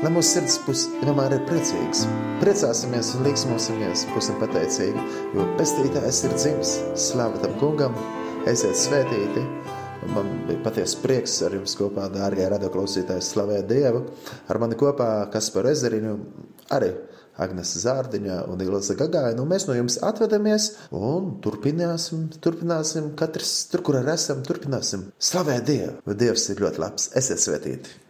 Lai 0.00 0.10
mūsu 0.12 0.34
sirds 0.34 0.56
pus, 0.64 0.86
vienmēr 1.00 1.36
ir 1.36 1.44
priecīgs. 1.48 2.04
Priecāsimies 2.42 3.12
un 3.16 3.28
līksmosimies, 3.28 4.04
būsim 4.12 4.36
pateicīgi, 4.40 5.06
jo 5.36 5.46
pestītājs 5.60 6.24
ir 6.28 6.36
dzims. 6.36 6.74
Slāva 7.06 7.40
tam 7.44 7.56
kungam, 7.60 7.96
esiet 8.50 8.76
svētīti! 8.80 9.44
Man 10.12 10.28
bija 10.48 10.60
patiesa 10.66 11.00
prieks 11.00 11.38
ar 11.46 11.56
jums 11.56 11.76
kopā, 11.80 12.10
dārgie 12.12 12.44
radioklausītāji, 12.52 13.24
slavēt 13.24 13.68
Dievu. 13.70 14.04
Ar 14.52 14.60
mani 14.60 14.76
kopā 14.76 15.08
Kaspar 15.32 15.70
Ezerinu, 15.70 16.18
arī 16.74 16.92
Agnes 17.40 17.74
Zārdiņa 17.82 18.42
un 18.52 18.62
Ilza 18.64 18.96
Gagaina. 18.98 19.40
Un 19.42 19.50
mēs 19.50 19.66
no 19.68 19.76
jums 19.78 19.98
atvedamies 20.06 20.70
un 20.94 21.34
turpināsim, 21.44 22.28
turpināsim 22.44 23.12
katrs 23.18 23.56
tur, 23.72 23.82
kur 23.86 24.00
esam, 24.04 24.44
turpināsim 24.46 25.08
slavēt 25.18 25.68
Dievu. 25.70 26.16
Dievs 26.24 26.48
ir 26.54 26.64
ļoti 26.64 26.82
labs. 26.84 27.10
Esiet 27.18 27.42
svētīti! 27.42 28.03